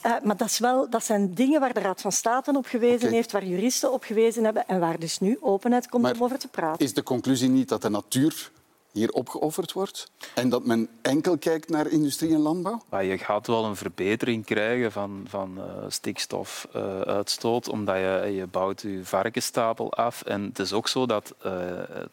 [0.06, 2.98] Uh, maar dat, is wel, dat zijn dingen waar de Raad van State op gewezen
[2.98, 3.12] okay.
[3.12, 6.38] heeft, waar juristen op gewezen hebben en waar dus nu openheid komt maar om over
[6.38, 6.86] te praten.
[6.86, 8.52] Is de conclusie niet dat de natuur
[8.92, 12.82] hier opgeofferd wordt en dat men enkel kijkt naar industrie en landbouw?
[12.90, 18.48] Maar je gaat wel een verbetering krijgen van, van uh, stikstofuitstoot, uh, omdat je, je
[18.48, 20.22] bouwt je varkenstapel af.
[20.22, 21.52] En het is ook zo dat uh,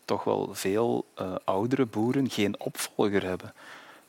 [0.05, 1.05] toch wel veel
[1.45, 3.53] oudere boeren geen opvolger hebben.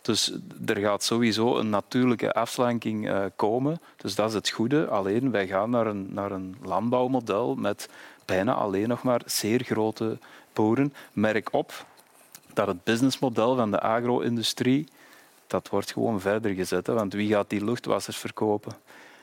[0.06, 0.32] Dus
[0.66, 3.80] er gaat sowieso een natuurlijke afslanking uh, komen.
[3.98, 4.88] Dus dat is het goede.
[4.88, 7.90] Alleen wij gaan naar een, naar een landbouwmodel met
[8.26, 10.18] bijna alleen nog maar zeer grote
[10.54, 10.94] boeren.
[11.14, 11.86] Merk op
[12.54, 14.88] dat het businessmodel van de agro-industrie
[15.48, 16.88] dat wordt gewoon verder gezet.
[16.88, 18.74] Hè, want wie gaat die luchtwassers verkopen?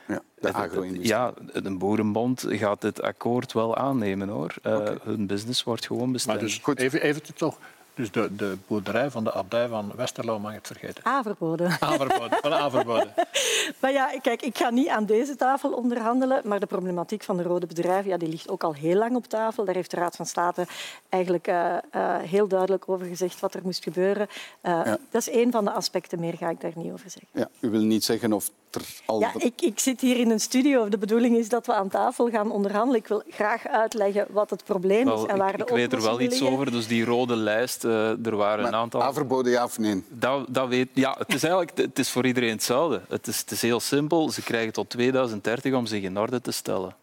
[0.09, 1.09] Ja, de agro-industrie.
[1.09, 4.29] Ja, de Boerenbond gaat dit akkoord wel aannemen.
[4.29, 4.55] hoor.
[4.63, 4.99] Uh, okay.
[5.03, 6.37] Hun business wordt gewoon bestemd.
[6.37, 6.79] Maar dus, goed.
[6.79, 7.59] Even, even toch
[7.95, 11.05] dus de, de boerderij van de abdij van Westerlo mag het vergeten.
[11.05, 11.77] Averboden.
[11.81, 13.15] Averboden, van Averboden.
[13.81, 17.43] maar ja, kijk, ik ga niet aan deze tafel onderhandelen, maar de problematiek van de
[17.43, 19.65] rode bedrijven ja, die ligt ook al heel lang op tafel.
[19.65, 20.67] Daar heeft de Raad van State
[21.09, 24.27] eigenlijk uh, uh, heel duidelijk over gezegd wat er moest gebeuren.
[24.31, 24.99] Uh, ja.
[25.11, 27.29] Dat is één van de aspecten, meer ga ik daar niet over zeggen.
[27.33, 29.21] Ja, u wil niet zeggen of er al...
[29.21, 30.89] Ja, ik, ik zit hier in een studio.
[30.89, 33.01] De bedoeling is dat we aan tafel gaan onderhandelen.
[33.01, 35.93] Ik wil graag uitleggen wat het probleem wel, is en waar ik, de Ik weet
[35.93, 36.59] er wel iets liggen.
[36.59, 39.03] over, dus die rode lijst, uh, er waren maar een aantal...
[39.03, 40.05] Averboden ja of nee?
[40.09, 43.01] Dat, dat weet, ja, het is eigenlijk het is voor iedereen hetzelfde.
[43.09, 44.31] Het is, het is heel simpel.
[44.31, 46.95] Ze krijgen tot 2030 om zich in orde te stellen.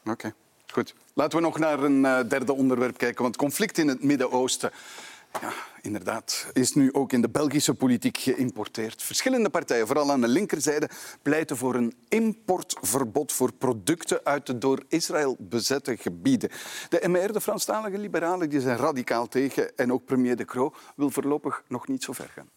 [0.00, 0.32] Oké, okay.
[0.66, 0.94] goed.
[1.14, 3.22] Laten we nog naar een uh, derde onderwerp kijken.
[3.22, 4.70] Want conflict in het Midden-Oosten
[5.40, 5.52] ja,
[5.88, 9.02] inderdaad, is nu ook in de Belgische politiek geïmporteerd.
[9.02, 10.88] Verschillende partijen, vooral aan de linkerzijde,
[11.22, 16.50] pleiten voor een importverbod voor producten uit de door Israël bezette gebieden.
[16.88, 21.10] De MR, de Franstalige liberalen, die zijn radicaal tegen en ook premier De Croo wil
[21.10, 22.48] voorlopig nog niet zo ver gaan.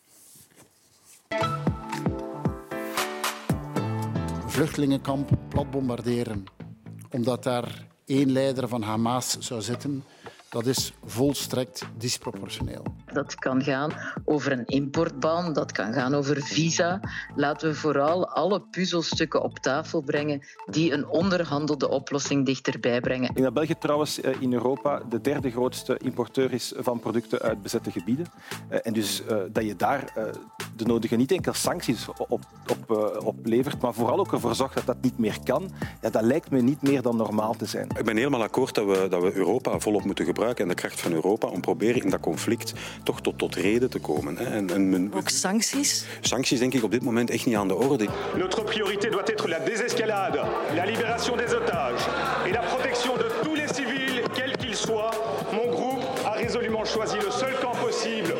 [4.48, 6.44] Vluchtelingenkamp plat bombarderen,
[7.10, 10.04] omdat daar één leider van Hamas zou zitten
[10.52, 12.84] dat is volstrekt disproportioneel.
[13.14, 13.92] Dat kan gaan
[14.26, 17.00] over een importban, dat kan gaan over visa.
[17.36, 23.30] Laten we vooral alle puzzelstukken op tafel brengen die een onderhandelde oplossing dichterbij brengen.
[23.30, 27.40] Ik denk dat België trouwens eh, in Europa de derde grootste importeur is van producten
[27.40, 28.26] uit bezette gebieden.
[28.70, 30.14] En dus dat je daar
[30.76, 34.86] de nodige niet enkel sancties op, op, uh, oplevert, maar vooral ook ervoor zorgt dat
[34.86, 37.88] dat niet meer kan, ja, dat lijkt me niet meer dan normaal te zijn.
[37.98, 41.02] Ik ben helemaal akkoord dat we, dat we Europa volop moeten gebruiken en de kracht
[41.02, 44.38] van Europa om proberen in dat conflict toch tot, tot reden te komen.
[44.38, 44.46] Hè.
[44.46, 46.06] En, en ook sancties?
[46.22, 48.08] Sancties denk ik op dit moment echt niet aan de orde.
[48.38, 50.40] Notre priorité doit être la désescalade,
[50.76, 52.08] la libération des otages
[52.46, 55.14] et la protection de tous les civils, quels qu'ils soient.
[55.52, 58.34] Mon groupe a résolument choisi le seul camp possible,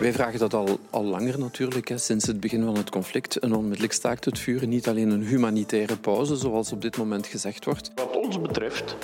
[0.00, 3.42] Wij vragen dat al, al langer natuurlijk, hè, sinds het begin van het conflict.
[3.42, 7.64] Een onmiddellijk staakt het vuren, niet alleen een humanitaire pauze, zoals op dit moment gezegd
[7.64, 7.90] wordt.
[7.94, 8.96] Wat ons betreft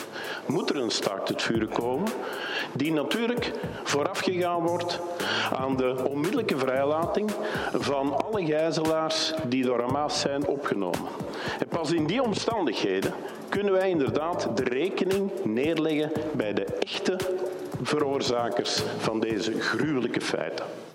[0.47, 2.09] moet er een staakt het vuren komen,
[2.75, 3.53] die natuurlijk
[3.85, 5.01] voorafgegaan wordt
[5.53, 7.31] aan de onmiddellijke vrijlating
[7.73, 11.09] van alle gijzelaars die door Hamas zijn opgenomen.
[11.59, 13.13] En pas in die omstandigheden
[13.49, 17.17] kunnen wij inderdaad de rekening neerleggen bij de echte
[17.83, 20.86] veroorzakers van deze gruwelijke feiten.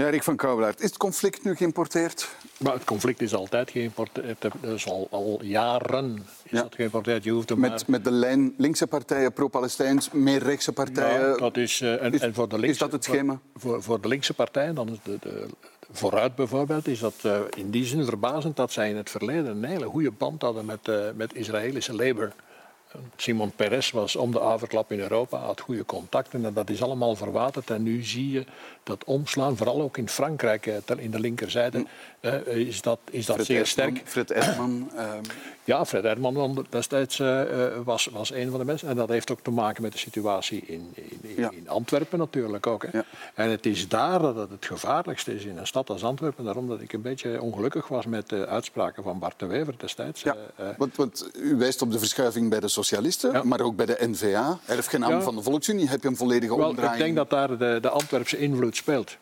[0.00, 2.28] Ja, Rick van Kouwelaert, is het conflict nu geïmporteerd?
[2.58, 4.40] Maar het conflict is altijd geïmporteerd.
[4.40, 7.24] Dat is al, al jaren is dat geïmporteerd.
[7.24, 11.28] Je hoeft met, met de lijn linkse partijen, pro-Palestijns, meer rechtse partijen.
[11.28, 13.40] Ja, dat is, uh, en, is, en voor de linkse, is dat het schema?
[13.54, 15.46] Voor, voor de linkse partijen, dan is de, de,
[15.92, 19.64] vooruit bijvoorbeeld, is dat uh, in die zin verbazend dat zij in het verleden een
[19.64, 22.32] hele goede band hadden met, uh, met Israëlische Labour.
[23.16, 27.16] Simon Peres was om de avondklap in Europa, had goede contacten en dat is allemaal
[27.16, 27.70] verwaterd.
[27.70, 28.44] En nu zie je
[28.82, 30.66] dat omslaan, vooral ook in Frankrijk,
[30.96, 31.86] in de linkerzijde,
[32.20, 34.08] uh, is dat, is dat Fred zeer Ertman, sterk.
[34.08, 34.90] Fred Ertman.
[34.94, 35.12] Uh...
[35.64, 37.42] Ja, Fred Ertman destijds uh,
[37.84, 38.88] was, was een van de mensen.
[38.88, 41.50] En dat heeft ook te maken met de situatie in, in, ja.
[41.50, 42.82] in Antwerpen natuurlijk ook.
[42.82, 42.88] Hè.
[42.92, 43.04] Ja.
[43.34, 46.44] En het is daar dat het het gevaarlijkste is in een stad als Antwerpen.
[46.44, 50.22] Daarom dat ik een beetje ongelukkig was met de uitspraken van Bart de Wever destijds.
[50.22, 50.36] Ja,
[50.76, 53.42] want, want, u wijst op de verschuiving bij de socialisten, ja.
[53.42, 55.20] maar ook bij de N-VA, erfgenaam ja.
[55.20, 55.88] van de Volksunie.
[55.88, 56.98] Heb je een volledige Wel, omdraaiing?
[56.98, 59.16] Ik denk dat daar de, de Antwerpse invloed speelt.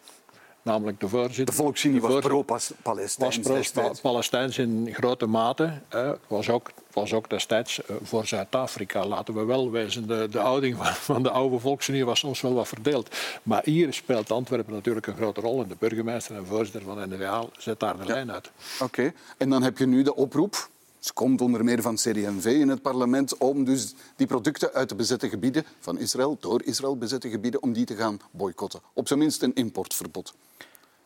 [0.62, 1.44] Namelijk de voorzitter.
[1.44, 3.38] De Volksunie was pro-Palestijns.
[3.42, 5.72] Was pro-Palestijns in grote mate.
[5.88, 10.06] Het was ook, was ook destijds voor Zuid-Afrika, laten we wel wezen.
[10.06, 10.76] De, de ouding
[11.08, 13.16] van, de oude Volksunie was soms wel wat verdeeld.
[13.42, 15.62] Maar hier speelt Antwerpen natuurlijk een grote rol.
[15.62, 18.12] En de burgemeester en voorzitter van de NVA zet daar de ja.
[18.12, 18.50] lijn uit.
[18.74, 18.84] Oké.
[18.84, 19.12] Okay.
[19.36, 20.68] En dan heb je nu de oproep
[20.98, 24.94] het komt onder meer van CD&V in het parlement om dus die producten uit de
[24.94, 28.80] bezette gebieden van Israël, door Israël bezette gebieden, om die te gaan boycotten.
[28.92, 30.34] Op zijn minst een importverbod.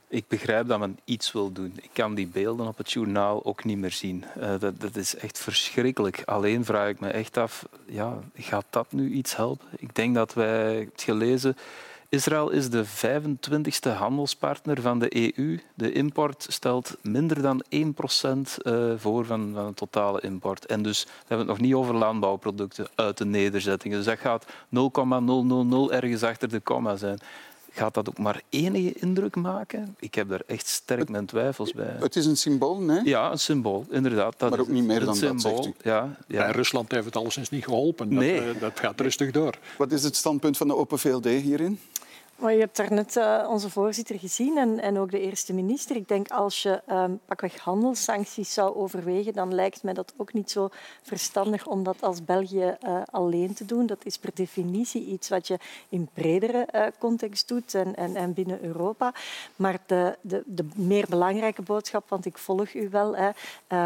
[0.08, 1.72] Ik begrijp dat men iets wil doen.
[1.82, 4.24] Ik kan die beelden op het journaal ook niet meer zien.
[4.38, 6.22] Uh, dat, dat, is echt verschrikkelijk.
[6.24, 9.66] Alleen vraag ik me echt af, ja, gaat dat nu iets helpen?
[9.76, 11.56] Ik denk dat wij, het gelezen,
[12.12, 15.58] Israël is de 25e handelspartner van de EU.
[15.74, 17.68] De import stelt minder dan 1%
[18.96, 20.66] voor van, van de totale import.
[20.66, 23.96] En dus we hebben het nog niet over landbouwproducten uit de nederzettingen.
[23.96, 27.18] Dus dat gaat 0,000 ergens achter de komma zijn.
[27.74, 29.96] Gaat dat ook maar enige indruk maken?
[29.98, 31.96] Ik heb daar echt sterk mijn twijfels bij.
[32.00, 33.00] Het is een symbool, nee?
[33.04, 34.34] Ja, een symbool, inderdaad.
[34.38, 35.54] Dat maar ook niet meer dan symbool.
[35.54, 35.88] dat, zegt u.
[35.88, 36.46] Ja, ja.
[36.46, 38.10] En Rusland heeft het alleszins niet geholpen.
[38.10, 38.54] Dat, nee.
[38.54, 39.58] uh, dat gaat rustig door.
[39.78, 41.78] Wat is het standpunt van de Open VLD hierin?
[42.50, 45.96] Je hebt daarnet uh, onze voorzitter gezien en, en ook de eerste minister.
[45.96, 50.50] Ik denk als je um, pakweg handelssancties zou overwegen, dan lijkt mij dat ook niet
[50.50, 50.68] zo
[51.02, 53.86] verstandig om dat als België uh, alleen te doen.
[53.86, 58.32] Dat is per definitie iets wat je in bredere uh, context doet en, en, en
[58.32, 59.14] binnen Europa.
[59.56, 63.30] Maar de, de, de meer belangrijke boodschap, want ik volg u wel, hè,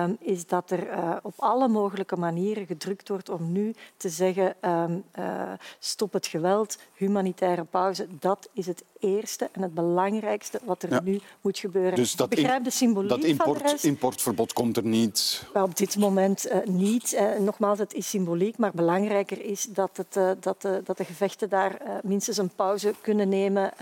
[0.03, 0.89] um, is dat er
[1.23, 5.05] op alle mogelijke manieren gedrukt wordt om nu te zeggen um,
[5.79, 8.07] stop het geweld, humanitaire pauze.
[8.19, 11.01] Dat is het eerste en het belangrijkste wat er ja.
[11.01, 11.95] nu moet gebeuren.
[11.95, 13.85] Dus dat ik begrijp de symboliek dat import, van de rest.
[13.85, 15.45] importverbod komt er niet?
[15.55, 17.13] Maar op dit moment uh, niet.
[17.13, 21.49] Uh, nogmaals, het is symboliek, maar belangrijker is dat, het, uh, dat, dat de gevechten
[21.49, 23.79] daar minstens een pauze kunnen nemen.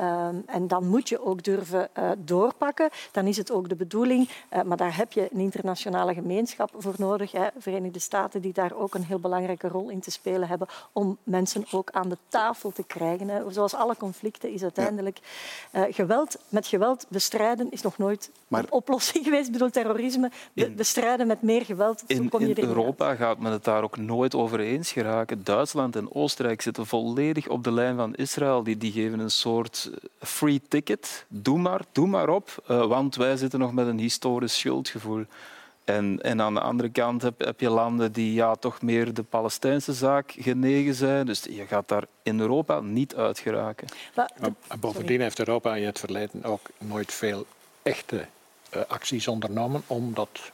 [0.46, 1.88] en dan moet je ook durven
[2.18, 2.88] doorpakken.
[3.12, 4.28] Dan is het ook de bedoeling,
[4.64, 7.32] maar daar heb je een internationale gemeenschap voor nodig.
[7.32, 7.46] Hè.
[7.58, 11.64] Verenigde Staten die daar ook een heel belangrijke rol in te spelen hebben om mensen
[11.70, 13.28] ook aan de tafel te krijgen.
[13.28, 13.52] Hè.
[13.52, 15.18] Zoals alle conflicten is uiteindelijk
[15.72, 15.88] ja.
[15.88, 19.46] uh, geweld met geweld bestrijden is nog nooit maar, een oplossing geweest.
[19.46, 22.02] Ik bedoel, terrorisme in, bestrijden met meer geweld.
[22.06, 23.18] In, kom je in Europa uit.
[23.18, 25.44] gaat men het daar ook nooit over eens geraken.
[25.44, 28.62] Duitsland en Oostenrijk zitten volledig op de lijn van Israël.
[28.62, 31.24] Die, die geven een soort free ticket.
[31.28, 35.24] Doe maar, doe maar op, uh, want wij zitten nog met een historisch schuldgevoel.
[35.84, 39.22] En, en, aan de andere kant heb, heb, je landen die ja, toch meer de
[39.22, 41.26] Palestijnse zaak genegen zijn.
[41.26, 43.88] Dus je gaat daar in Europa niet uit geraken.
[44.14, 44.30] Maar,
[44.80, 47.46] bovendien heeft Europa in het verleden ook nooit veel
[47.82, 48.26] echte
[48.76, 50.52] uh, acties ondernomen om dat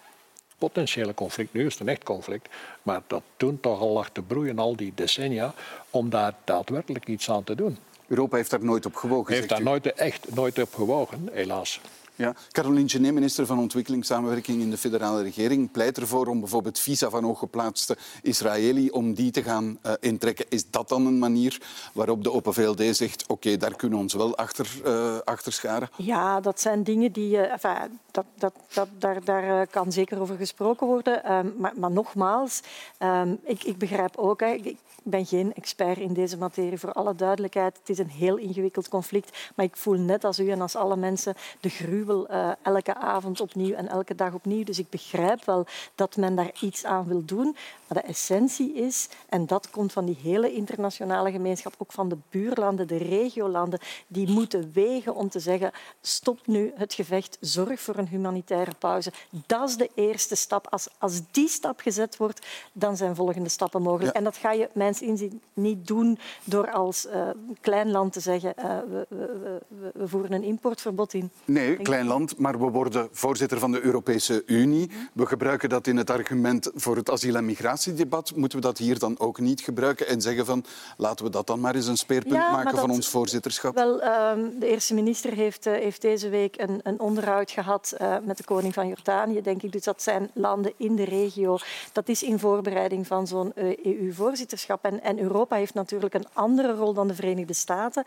[0.59, 2.49] potentiële conflict, nu is het een echt conflict,
[2.83, 5.55] maar dat toen toch al lag te broeien al die decennia,
[5.91, 7.78] om daar daadwerkelijk iets aan te doen.
[8.07, 9.35] Europa heeft daar nooit op gewogen.
[9.35, 11.81] Heeft daar nooit, echt nooit op gewogen, helaas.
[12.21, 12.35] Ja.
[12.53, 17.25] Caroline Genet, minister van Ontwikkelingssamenwerking in de federale regering, pleit ervoor om bijvoorbeeld visa van
[17.25, 20.47] hooggeplaatste Israëli om die te gaan uh, intrekken.
[20.49, 21.62] Is dat dan een manier
[21.93, 25.89] waarop de Open VLD zegt oké, daar kunnen we ons wel achter, uh, achter scharen?
[25.97, 27.37] Ja, dat zijn dingen die...
[27.37, 31.33] Uh, enfin, dat, dat, dat, daar, daar kan zeker over gesproken worden.
[31.33, 32.61] Um, maar, maar, nogmaals,
[32.99, 34.41] um, ik, ik, begrijp ook...
[34.41, 37.77] Hè, ik, ben geen expert in deze materie, voor alle duidelijkheid.
[37.79, 39.39] Het is een heel ingewikkeld conflict.
[39.55, 41.71] Maar ik voel net als u en als alle mensen de
[42.11, 44.65] uh, elke avond opnieuw en elke dag opnieuw.
[44.65, 47.57] Dus ik begrijp wel dat men daar iets aan wil doen.
[47.87, 52.17] Maar de essentie is, en dat komt van die hele internationale gemeenschap, ook van de
[52.31, 57.97] buurlanden, de regiolanden, die moeten wegen om te zeggen stop nu het gevecht, zorg voor
[57.97, 59.13] een humanitaire pauze.
[59.47, 60.67] Dat is de eerste stap.
[60.71, 64.13] Als, als die stap gezet wordt, dan zijn volgende stappen mogelijk.
[64.13, 64.19] Ja.
[64.19, 67.29] En dat ga je mijns inzien niet doen door als uh,
[67.61, 71.31] klein land te zeggen uh, we, we, we, we, voeren een importverbod in.
[71.45, 74.90] Nee, klein land, maar we worden voorzitter van de Europese Unie.
[75.12, 78.36] We gebruiken dat in het argument voor het asiel- en migratiedebat.
[78.36, 80.64] Moeten we dat hier dan ook niet gebruiken en zeggen van
[80.96, 83.74] laten we dat dan maar eens een speerpunt ja, maken dat, van ons voorzitterschap?
[83.74, 88.16] Wel, uh, de eerste minister heeft, uh, heeft deze week een, een onderhoud gehad uh,
[88.22, 89.72] met de koning van Jordanië, denk ik.
[89.72, 91.59] Dus dat zijn landen in de regio.
[91.92, 94.84] Dat is in voorbereiding van zo'n EU-voorzitterschap.
[94.84, 98.05] En, en, Europa heeft natuurlijk een andere rol dan de Verenigde Staten.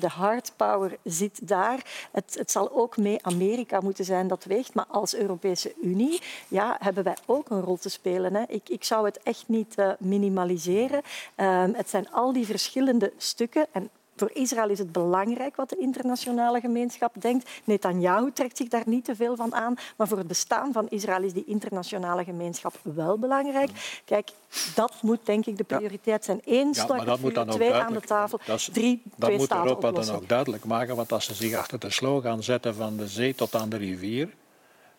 [0.00, 2.08] de hard power zit daar.
[2.12, 4.74] Het, het zal ook mee Amerika moeten zijn dat weegt.
[4.74, 8.34] Maar als Europese Unie ja, hebben wij ook een rol te spelen.
[8.34, 8.42] Hè.
[8.48, 11.02] Ik, ik zou het echt niet uh, minimaliseren.
[11.36, 13.66] Uh, het zijn al die verschillende stukken.
[13.72, 17.50] En voor Israël is het belangrijk wat de internationale gemeenschap denkt.
[17.64, 19.74] Netanyahu trekt zich daar niet te veel van aan.
[19.96, 23.70] Maar voor het bestaan van Israël is die internationale gemeenschap wel belangrijk.
[24.04, 24.30] Kijk,
[24.74, 26.40] dat moet denk ik de prioriteit zijn.
[26.44, 30.12] Eén ja, dat vuur, twee aan de tafel, is, drie, dat twee moet Europa oplossen.
[30.12, 30.96] dan ook duidelijk maken.
[30.96, 34.34] Want als ze zich achter de slogan zetten van de zee tot aan de rivier...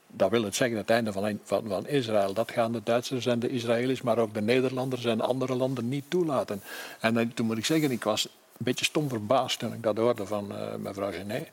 [0.07, 2.33] Dat wil het zeggen het einde van, van, van Israël.
[2.33, 6.03] Dat gaan de Duitsers en de Israëli's, maar ook de Nederlanders en andere landen niet
[6.07, 6.61] toelaten.
[6.99, 8.27] En toen moet ik zeggen, ik was
[8.57, 11.47] een beetje stom verbaasd toen ik dat hoorde van uh, mevrouw Genet.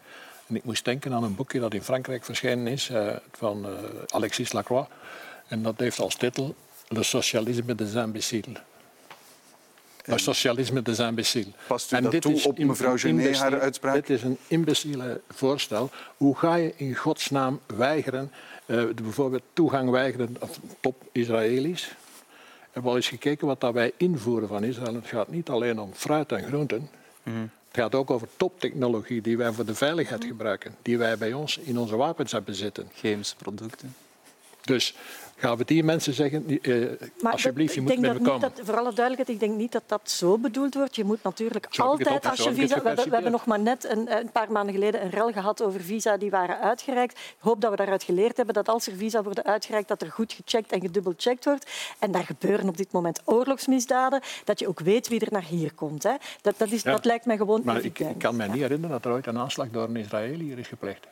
[0.47, 3.73] En ik moest denken aan een boekje dat in Frankrijk verschenen is uh, van uh,
[4.09, 4.89] Alexis Lacroix.
[5.49, 6.55] En dat heeft als titel
[6.89, 8.59] Le socialisme des imbéciles.
[10.05, 11.53] Le socialisme des imbéciles.
[11.67, 13.95] Past u en dat dit toe is op mevrouw Genet haar uitspraak?
[13.95, 15.91] Dit is een imbeciele voorstel.
[16.17, 18.33] Hoe ga je in godsnaam weigeren,
[18.67, 21.95] uh, bijvoorbeeld toegang weigeren of top Israëli's?
[22.73, 24.95] We hebben al eens gekeken wat dat wij invoeren van Israël.
[24.95, 26.91] Het gaat niet alleen om fruit en groenten.
[27.23, 27.51] Mm.
[27.69, 30.77] Het gaat ook over toptechnologie die wij voor de veiligheid gebruiken.
[30.83, 32.89] Die wij bij ons in onze wapens hebben zitten.
[32.95, 33.95] Chemische producten.
[34.65, 34.95] Dus
[35.43, 36.91] gaan we die mensen zeggen, uh,
[37.21, 38.41] maar alsjeblieft, je moet mee dat komen.
[38.41, 40.97] dat, voor alle duidelijkheid, ik denk niet dat dat zo bedoeld wordt.
[40.97, 42.83] Je moet natuurlijk altijd, als je visa...
[42.83, 45.63] We hebben, we hebben nog maar net een, een paar maanden geleden een rel gehad
[45.63, 47.19] over visa die waren uitgereikt.
[47.19, 50.11] Ik hoop dat we daaruit geleerd hebben dat als er visa worden uitgereikt, dat er
[50.11, 51.71] goed gecheckt en gedubbelcheckt wordt.
[51.99, 54.21] En daar gebeuren op dit moment oorlogsmisdaden.
[54.45, 56.03] Dat je ook weet wie er naar hier komt.
[56.03, 56.15] Hè.
[56.41, 56.91] Dat, dat, is, Ja.
[56.91, 59.39] dat lijkt mij gewoon Maar ik, ik kan me niet herinneren dat er ooit een
[59.39, 61.07] aanslag door een Israëli hier is gepleegd.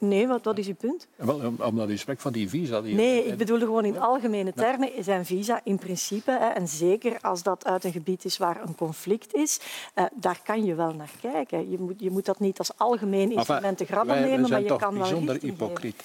[0.00, 1.06] Nee, wat, wat is uw punt?
[1.16, 2.80] Wel, om- omdat u spreekt van die visa.
[2.80, 7.42] Die, Nee, ik bedoelde gewoon in algemene termen zijn visa in principe, en zeker als
[7.42, 9.60] dat uit een gebied is waar een conflict is,
[9.94, 11.70] eh, daar kan je wel naar kijken.
[11.70, 14.76] Je moet, je moet dat niet als algemeen instrument te grappen wij, nemen, maar je
[14.76, 15.48] kan wel bijzonder geven.
[15.48, 16.02] hypocriet.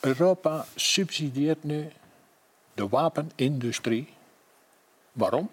[0.00, 1.88] Europa subsidieert nu
[2.74, 4.08] de wapenindustrie.
[5.12, 5.48] Waarom?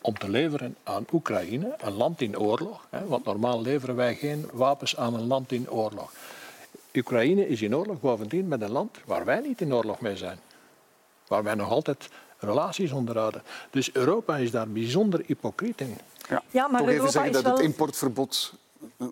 [0.00, 2.86] Om te leveren aan Oekraïne, een land in oorlog.
[2.90, 6.12] Hè, want normaal leveren wij geen wapens aan een land in oorlog.
[6.96, 10.38] Oekraïne is in oorlog bovendien met een land waar wij niet in oorlog mee zijn.
[11.26, 13.42] Waar wij nog altijd relaties onderhouden.
[13.70, 15.96] Dus Europa is daar bijzonder hypocriet in.
[16.28, 18.52] Ja, Ja, maar Toch Europa even zeggen is dat het importverbod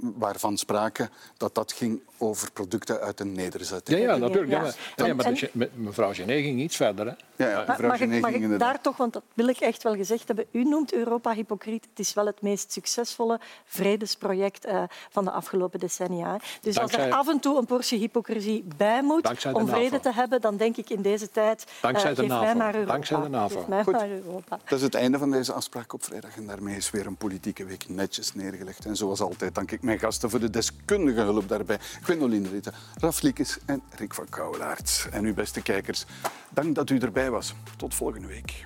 [0.01, 3.99] waarvan sprake, dat dat ging over producten uit een nederzetting.
[3.99, 4.51] Ja, ja natuurlijk.
[4.53, 4.57] Ja.
[4.57, 4.63] Ja.
[4.63, 7.07] maar- ja, maar En- de- met- mevrouw Genet ging iets verder.
[7.07, 7.13] Hè.
[7.45, 9.59] Ja, ja, Maar mevrouw mag ik, mag ging ik daar toch, want dat wil ik
[9.59, 11.87] echt wel gezegd hebben, u noemt Europa hypocriet.
[11.91, 16.31] Het is wel het meest succesvolle vredesproject eh, van de afgelopen decennia.
[16.33, 16.37] hè.
[16.61, 20.01] Dus als er af en toe een portie hypocrisie bij moet Dankzij de om vrede
[20.01, 22.59] te hebben, dan denk ik in deze tijd, eh, Dankzij de geef mij NAVO.
[22.59, 22.93] maar Europa.
[22.93, 23.59] Dankzij de NAVO.
[23.59, 23.93] Geef mij Goed.
[23.93, 24.59] maar Europa.
[24.65, 26.37] Dat is het einde van deze afspraak op vrijdag.
[26.37, 28.85] En daarmee is weer een politieke week netjes neergelegd.
[28.85, 31.79] En zoals altijd dank ik mijn gasten voor de deskundige hulp daarbij.
[32.03, 35.09] Gwendoline Ritte, Raf Liekes en Rick van Kouwelaert.
[35.11, 36.05] En uw beste kijkers,
[36.51, 37.55] dank dat u erbij was.
[37.77, 38.65] Tot volgende week.